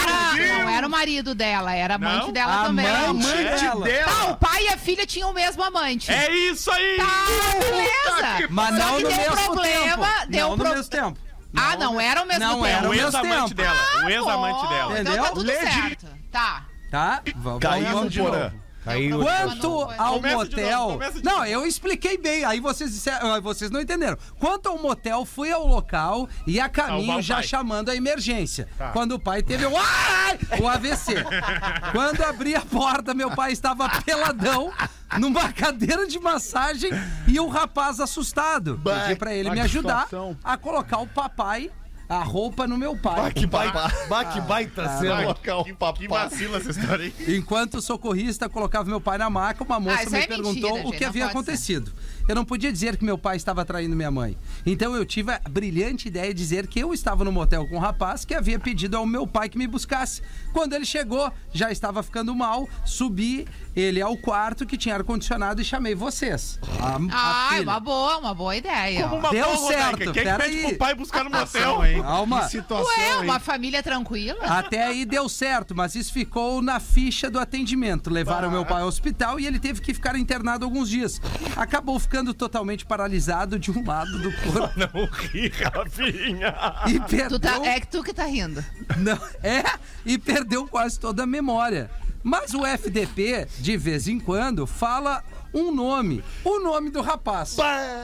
[0.08, 2.32] Ah, não era, não era o marido dela, era amante Não?
[2.34, 2.86] dela também.
[2.88, 4.06] Amante Amante dela.
[4.12, 6.12] Tá, o pai e a filha tinham o mesmo amante.
[6.12, 6.98] É isso aí!
[6.98, 7.26] Tá,
[7.60, 8.48] beleza.
[8.50, 10.28] Mas Só não que no deu mesmo problema, tempo.
[10.32, 11.20] deu não no mesmo tempo.
[11.56, 12.66] Ah, não era o mesmo Não tempo.
[12.66, 13.62] era o o mesmo ex-amante tempo.
[13.62, 14.06] dela.
[14.06, 14.92] O ex-amante dela.
[14.94, 15.14] Entendeu?
[15.14, 16.08] Então tá tudo certo.
[16.32, 16.66] Tá.
[16.92, 17.22] Tá?
[17.36, 18.52] Vamos, Caiu de novo.
[18.88, 19.20] Caiu.
[19.20, 20.80] Quanto ao Começa motel.
[20.80, 22.44] novo, começa não, eu expliquei bem.
[22.46, 24.18] Aí vocês disseram, ah, vocês não entenderam.
[24.40, 27.44] Quanto ao motel, fui ao local e a caminho já pai.
[27.44, 28.68] chamando a emergência.
[28.78, 28.92] Tá.
[28.92, 30.40] Quando o pai teve o, Ai!
[30.62, 31.16] o AVC.
[31.92, 34.72] Quando abri a porta, meu pai estava peladão
[35.18, 36.90] numa cadeira de massagem
[37.28, 38.80] e o rapaz assustado.
[38.84, 40.08] Pedi pra ele me ajudar
[40.44, 41.72] a colocar o papai,
[42.10, 43.34] a roupa no meu pai.
[43.34, 45.22] Que baita, bah, que baita cena.
[45.24, 46.08] Colocar o Que papai.
[46.08, 47.38] vacila essa história aí.
[47.38, 50.74] Enquanto o socorrista colocava meu pai na maca, uma moça Ah, me é perguntou mentira,
[50.74, 51.92] o gente, que havia acontecido.
[52.28, 54.38] Eu não podia dizer que meu pai estava traindo minha mãe.
[54.66, 57.80] Então eu tive a brilhante ideia de dizer que eu estava no motel com um
[57.80, 60.22] rapaz que havia pedido ao meu pai que me buscasse.
[60.54, 63.48] Quando ele chegou, já estava ficando mal, subi
[63.80, 66.60] ele ao quarto que tinha ar-condicionado e chamei vocês.
[66.82, 67.62] A, a Ah, filha.
[67.64, 69.04] uma boa, uma boa ideia.
[69.04, 69.82] Como uma Deu boa, Rodaica.
[69.84, 70.52] certo, Quem é que peraí.
[70.56, 71.80] pede pro pai buscar no motel?
[72.02, 72.42] Calma.
[72.46, 73.24] Que situação, Ué, hein?
[73.24, 74.44] uma família tranquila?
[74.46, 78.10] Até aí deu certo, mas isso ficou na ficha do atendimento.
[78.10, 81.22] Levaram meu pai ao hospital e ele teve que ficar internado alguns dias.
[81.56, 86.56] Acabou ficando totalmente paralisado de um lado do corpo Não ri, Rafinha.
[86.88, 87.40] e Tu perdeu.
[87.40, 88.64] tá, é que tu que tá rindo.
[88.98, 89.64] Não, é,
[90.06, 91.90] e perdeu quase toda a memória.
[92.24, 97.56] Mas o FDP, de vez em quando, fala um nome, o nome do rapaz.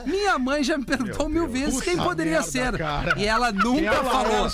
[0.06, 2.78] Minha mãe já me perguntou mil vezes quem poderia merda, ser.
[2.78, 3.14] cara.
[3.18, 4.50] E ela nunca é falou.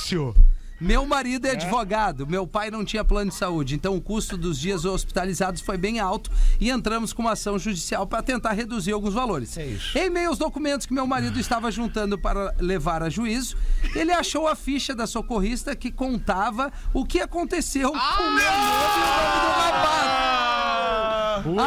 [0.81, 4.59] Meu marido é advogado, meu pai não tinha plano de saúde, então o custo dos
[4.59, 9.13] dias hospitalizados foi bem alto e entramos com uma ação judicial para tentar reduzir alguns
[9.13, 9.59] valores.
[9.59, 9.99] É isso.
[9.99, 13.59] Em meio aos documentos que meu marido estava juntando para levar a juízo,
[13.95, 18.41] ele achou a ficha da socorrista que contava o que aconteceu com o meu nome
[18.41, 20.50] e o nome do rapaz.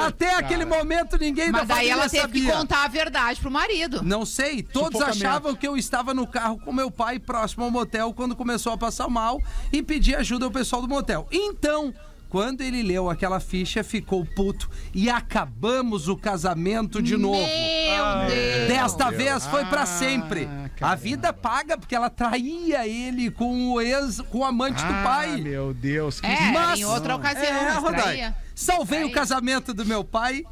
[0.06, 2.46] Até aquele momento ninguém Mas da daí família ela teve sabia.
[2.52, 4.02] que contar a verdade pro marido.
[4.04, 5.26] Não sei, todos Sufocamento.
[5.28, 8.78] achavam que eu estava no carro com meu pai próximo ao motel quando começou a
[8.78, 11.28] passar mal e pedi ajuda ao pessoal do motel.
[11.32, 11.94] Então,
[12.34, 17.38] quando ele leu aquela ficha, ficou puto e acabamos o casamento de novo.
[17.38, 18.68] Meu Deus.
[18.68, 20.46] Desta vez foi pra Ah, sempre.
[20.46, 20.96] A caramba.
[20.96, 25.42] vida paga porque ela traía ele com o ex, com o amante do Ah, pai.
[25.42, 28.02] meu Deus, que É, Mas- em outra ocasião, É, Rodai.
[28.02, 28.36] traía.
[28.56, 30.44] Salvei o casamento do meu pai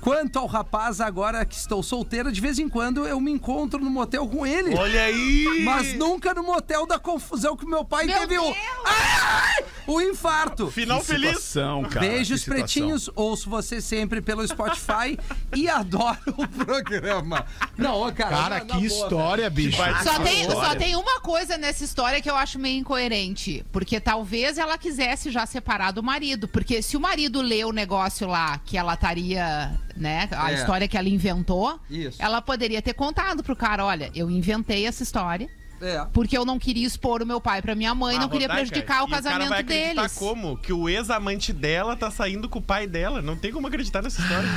[0.00, 3.90] Quanto ao rapaz, agora que estou solteira, de vez em quando eu me encontro no
[3.90, 4.74] motel com ele.
[4.74, 5.62] Olha aí!
[5.64, 8.54] Mas nunca no motel da confusão que meu pai Meu teve o.
[8.84, 9.64] Ai!
[9.86, 10.70] O infarto.
[10.70, 11.38] Final feliz.
[11.38, 12.06] Situação, cara.
[12.06, 12.64] Beijos, que situação.
[12.64, 13.10] pretinhos.
[13.14, 15.18] Ouço você sempre pelo Spotify
[15.56, 17.46] e adoro o programa.
[17.76, 18.36] Não, cara.
[18.36, 19.78] Cara, que boa, história, bicho.
[20.02, 23.64] Só tem, só tem uma coisa nessa história que eu acho meio incoerente.
[23.72, 26.46] Porque talvez ela quisesse já separar do marido.
[26.46, 30.28] Porque se o marido lê o negócio lá, que ela estaria, né?
[30.32, 30.54] A É.
[30.54, 32.20] história que ela inventou, Isso.
[32.22, 35.48] ela poderia ter contado pro cara: olha, eu inventei essa história.
[35.80, 36.04] É.
[36.12, 39.02] Porque eu não queria expor o meu pai pra minha mãe, Ah, não queria prejudicar
[39.02, 40.12] o e cara casamento vai deles.
[40.14, 40.56] como?
[40.58, 43.22] Que o ex-amante dela tá saindo com o pai dela.
[43.22, 44.48] Não tem como acreditar nessa história.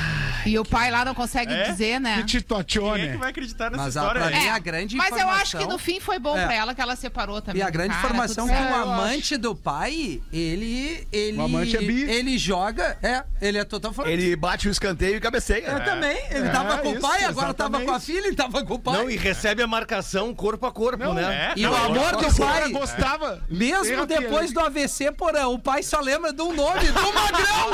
[0.45, 1.69] E o pai lá não consegue É?
[1.69, 2.23] dizer, né?
[2.27, 4.21] Que Quem é que vai acreditar nessa Mas a, história?
[4.21, 4.49] pra mim, É.
[4.51, 6.45] a grande Mas eu acho que no fim foi bom É.
[6.45, 7.61] pra ela que ela separou também.
[7.61, 11.07] E a grande cara, informação tudo que o amante do pai, ele.
[11.11, 12.01] ele O amante é bi.
[12.03, 12.97] Ele joga.
[13.01, 13.93] É, ele é total.
[14.05, 15.67] Ele bate o escanteio e cabeceia.
[15.67, 16.17] Eu também.
[16.29, 18.79] Ele É, tava com o pai, agora tava com a filha, ele tava com o
[18.79, 18.97] pai.
[18.97, 21.51] Não, e recebe a marcação corpo a corpo, né?
[21.55, 22.69] É, E não, o amor do pai.
[22.71, 23.41] gostava.
[23.49, 24.53] Mesmo depois Pierre.
[24.53, 27.71] do AVC, porã, o pai só lembra de um nome, do Magrão.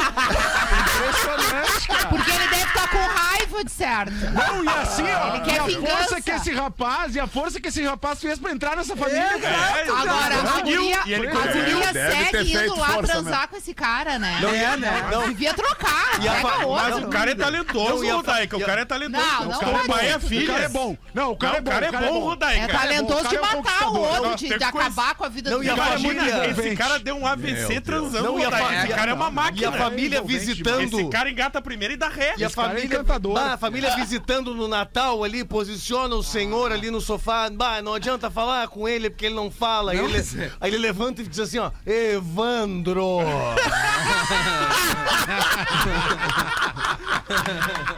[0.79, 2.07] Impressionante, cara.
[2.07, 4.13] Porque ele deve estar com raiva de certo.
[4.31, 5.97] Não, e assim, ó, Ele quer e a vingança.
[5.97, 9.21] força que esse rapaz, e a força que esse rapaz fez pra entrar nessa família,
[9.21, 9.79] É, cara.
[9.79, 14.19] É, Agora, a guria, e ele a guria segue indo lá transar com esse cara,
[14.19, 14.37] né?
[14.41, 15.07] Não, É, né?
[15.11, 16.83] Não, Devia trocar, E a pega fa- outro.
[16.89, 18.57] Mas o cara é talentoso, Rodaica.
[18.57, 19.25] O cara é talentoso.
[19.27, 20.97] Não, não o cara é é O cara é bom.
[21.13, 21.69] Não, o cara Não, é bom.
[21.69, 22.63] o cara é bom, Rodaica.
[22.63, 25.23] É cara é bom, talentoso de é um matar o outro, de, de acabar com
[25.23, 25.91] a vida Não, do e a cara.
[25.91, 28.41] família- Imagina, esse cara deu um AVC transando, Não, a
[28.83, 29.71] Esse cara é uma E a máquina.
[29.73, 30.99] família visitando.
[30.99, 32.33] Esse cara engata primeiro e dá ré.
[32.37, 36.89] E a é família, bah, a família visitando no Natal ali, posiciona o senhor ali
[36.91, 37.49] no sofá.
[37.49, 39.91] Bah, não adianta falar com ele porque ele não fala.
[39.91, 40.51] Aí, Não, ele, é.
[40.59, 43.19] aí ele levanta e diz assim, ó, Evandro.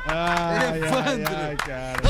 [0.08, 1.36] Ai, Evandro.
[1.36, 2.02] ai, ai, cara.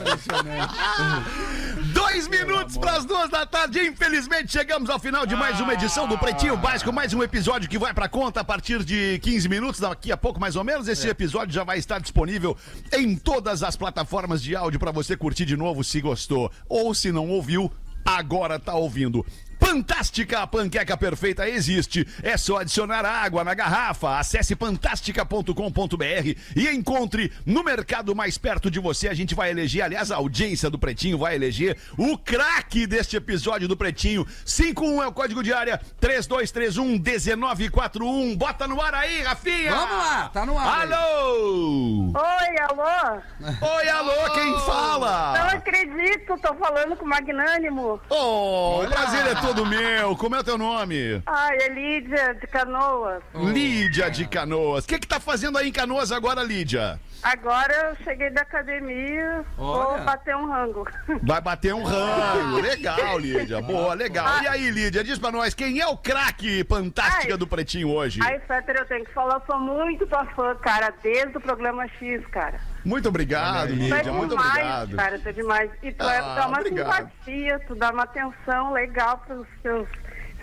[0.00, 0.74] Impressionante.
[2.16, 3.78] Dois minutos para as duas da tarde.
[3.78, 6.90] Infelizmente, chegamos ao final de mais uma edição do Pretinho Básico.
[6.90, 9.80] Mais um episódio que vai para conta a partir de 15 minutos.
[9.80, 10.88] Daqui a pouco, mais ou menos.
[10.88, 12.56] Esse episódio já vai estar disponível
[12.90, 16.50] em todas as plataformas de áudio para você curtir de novo se gostou.
[16.70, 17.70] Ou se não ouviu,
[18.02, 19.22] agora tá ouvindo.
[19.58, 22.06] Fantástica, a panqueca perfeita existe.
[22.22, 24.18] É só adicionar água na garrafa.
[24.18, 29.08] Acesse fantástica.com.br e encontre no mercado mais perto de você.
[29.08, 33.68] A gente vai eleger, aliás, a audiência do Pretinho vai eleger o craque deste episódio
[33.68, 34.26] do Pretinho.
[34.44, 38.36] 51 é o código de área 3231 1941.
[38.36, 39.74] Bota no ar aí, Rafinha.
[39.74, 40.92] Vamos lá, tá no ar aí.
[40.92, 42.12] Alô!
[42.14, 43.20] Oi, alô?
[43.76, 45.32] Oi, alô, quem Não fala?
[45.52, 48.00] acredito, tô falando com o Magnânimo.
[48.08, 50.16] Oh, o prazer é todo meu.
[50.16, 51.22] Como é o teu nome?
[51.24, 53.22] Ai, é Lídia de Canoas.
[53.32, 54.84] Lídia de Canoas.
[54.84, 56.98] O que que tá fazendo aí em Canoas agora, Lídia?
[57.22, 59.96] Agora eu cheguei da academia, Olha.
[59.96, 60.86] vou bater um rango.
[61.22, 62.60] Vai bater um rango.
[62.62, 63.60] Legal, Lídia.
[63.60, 64.42] Boa, legal.
[64.42, 67.38] E aí, Lídia, diz pra nós, quem é o craque fantástica Ai.
[67.38, 68.20] do Pretinho hoje?
[68.22, 71.86] Ai, Fetter, eu tenho que falar, eu sou muito tua fã, cara, desde o programa
[71.98, 72.60] X, cara.
[72.84, 74.12] Muito obrigado, é Lídia.
[74.12, 74.96] Muito demais, obrigado.
[74.96, 75.70] cara, tu é demais.
[75.82, 76.96] E tu é, Ah, dá uma obrigado.
[77.10, 79.88] simpatia, tu dá uma atenção legal pros teus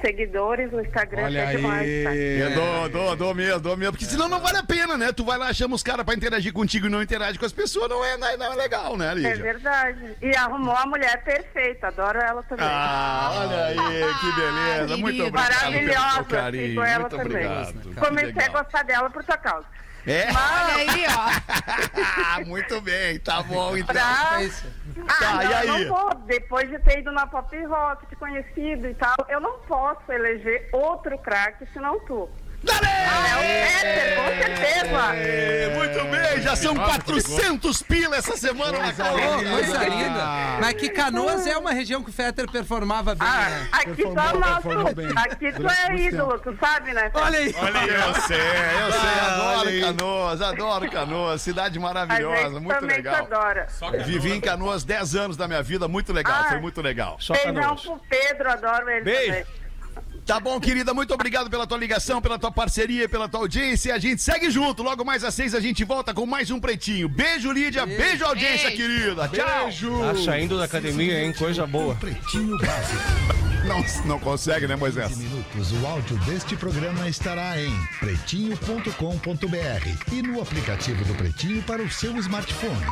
[0.03, 2.15] seguidores no Instagram, Olha é demais, cara.
[2.15, 2.53] Eu aí.
[2.53, 3.93] dou, dou, dou mesmo, dou mesmo.
[3.93, 5.11] Porque senão não vale a pena, né?
[5.13, 7.89] Tu vai lá, chama os caras pra interagir contigo e não interage com as pessoas,
[7.89, 9.35] não é, não é, é legal, né, É Lídia?
[9.37, 10.15] verdade.
[10.21, 12.65] E arrumou a mulher perfeita, adoro ela também.
[12.69, 13.75] Ah, olha aí,
[14.19, 14.97] que beleza.
[14.97, 16.67] Muito obrigado Maravilhosa, carinho.
[16.67, 17.25] sigo ela Muito também.
[17.45, 17.73] obrigado.
[17.73, 18.63] Que Comecei a legal.
[18.63, 19.65] gostar dela por tua causa.
[20.05, 20.27] É?
[20.27, 21.05] Olha aí,
[22.41, 22.43] ó.
[22.45, 23.95] Muito bem, tá bom então.
[23.95, 24.41] Pra...
[25.07, 25.67] Ah, Tá, não, e eu aí?
[25.67, 26.15] não vou.
[26.25, 30.69] Depois de ter ido na Pop Rock, te conhecido e tal, eu não posso eleger
[30.71, 32.29] outro craque senão tu.
[32.63, 32.87] Dale!
[32.87, 35.15] É o Peter, com certeza.
[35.15, 39.49] É, Muito bem, já são 400 pila essa semana na Ô, Canoas.
[39.49, 40.25] coisa linda.
[40.61, 43.67] Mas que Canoas é uma região que o Fetter performava bem, Ah, né?
[43.71, 45.19] aqui é.
[45.19, 47.11] Aqui tu é ídolo, tu sabe, né?
[47.13, 47.55] Olha aí.
[47.57, 49.79] Olha aí, eu sei, eu sei, Ah, adoro.
[49.81, 53.15] Canoas, adoro Canoas, cidade A maravilhosa, gente muito também legal.
[53.15, 53.67] adora.
[54.05, 56.49] Vivi em Canoas 10 anos da minha vida, muito legal, Ah.
[56.49, 57.17] foi muito legal.
[57.19, 59.27] Só Beijão pro Pedro, adoro ele Beijo.
[59.27, 59.45] também.
[60.25, 63.93] Tá bom, querida, muito obrigado pela tua ligação, pela tua parceria, pela tua audiência.
[63.93, 67.09] A gente segue junto, logo mais às seis a gente volta com mais um Pretinho.
[67.09, 68.81] Beijo, Lídia, beijo, audiência, Beijo.
[68.81, 69.27] querida.
[69.27, 69.63] Tchau.
[69.65, 69.99] Beijo.
[69.99, 71.33] Tá saindo da academia, hein?
[71.33, 71.93] Coisa boa.
[71.95, 73.43] Pretinho Básico.
[73.67, 75.07] Não, não consegue, né, Moisés?
[75.09, 75.71] 15 minutos.
[75.73, 82.15] O áudio deste programa estará em pretinho.com.br e no aplicativo do Pretinho para o seu
[82.17, 82.85] smartphone.